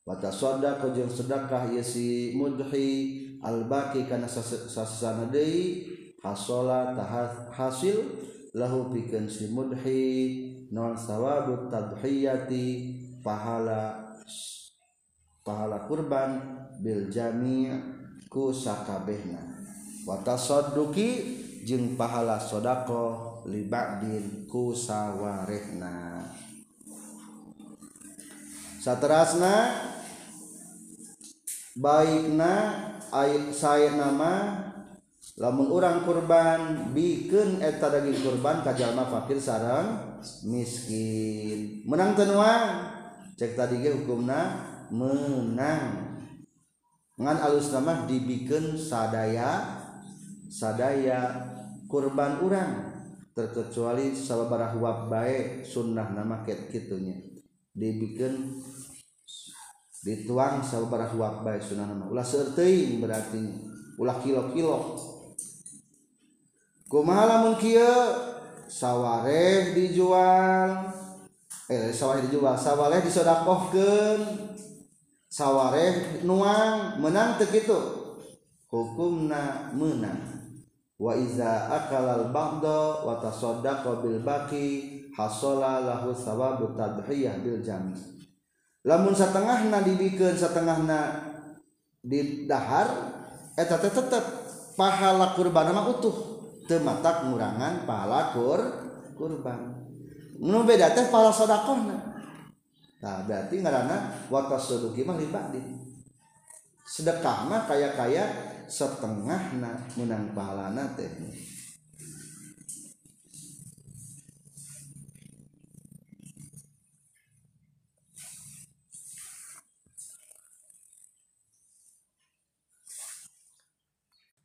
[0.03, 5.85] wa tasaddaqa jeung sedekah ieu si mudhi al baqi kana sasana deui
[6.19, 8.03] hasola tahas hasil
[8.53, 14.13] lahu pikeun si mudhi non sawabu tadhiyati pahala
[15.43, 16.39] pahala kurban
[16.79, 17.69] bil jami'
[18.31, 19.41] ku sakabehna.
[20.03, 21.09] Wa tasadduqi
[21.67, 26.23] jeung pahala sodako li ba'din ku sawarehna.
[28.83, 29.79] Saterasna
[31.79, 32.53] baikna
[33.15, 34.59] ayat saya nama
[35.33, 41.81] lamun orang kurban bikin eta daging kurban kajalma fakir sarang miskin.
[41.89, 42.93] Menang tenuang
[43.33, 44.61] cek tadi ge hukumna
[44.93, 46.13] menang.
[47.17, 49.81] Ngan alus nama dibikin sadaya
[50.53, 51.49] sadaya
[51.89, 52.71] kurban orang
[53.33, 57.17] terkecuali sababarah huap baik sunnah nama ket kitunya.
[57.73, 58.61] Dibikin
[60.05, 63.41] dituang sababarah huap baik sunnah nama ulah sertein berarti
[63.97, 65.12] ulah kilo-kilo
[66.89, 68.31] kumalamun kieu?
[68.67, 70.89] Sawwareh dijual.
[71.69, 72.55] Eh sawah dijual.
[72.57, 74.19] Sawwareh disodakohkan
[75.29, 78.01] sawwareh nuang menang kitu.
[78.73, 80.25] hukumna menang.
[80.97, 87.93] Wa iza akalal ba'da wa tasaddaqa bil baqi hasala lahu sawabu tadhiyah bil jami
[88.83, 91.31] lamun satengahna dibikeun satengahna
[92.03, 92.87] didahar
[93.55, 94.23] eta tetep
[94.75, 96.32] pahala kurban mah utuh.
[96.67, 98.59] temata ngurangan pahala kur
[99.15, 99.83] kurban.
[100.41, 101.97] Nu beda teh pala sodakohna.
[103.03, 105.59] Nah berarti ngaranna watas soduki mah ribadi
[106.83, 108.23] sedekah mah kaya kaya
[108.67, 111.09] setengahna menang pahalana teh.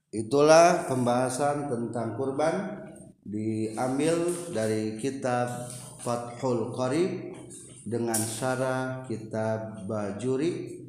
[0.08, 2.80] Itulah pembahasan tentang kurban
[3.28, 4.16] diambil
[4.56, 5.68] dari kitab
[6.00, 7.36] Fathul Qarib
[7.84, 10.80] dengan syarah kitab Bajuri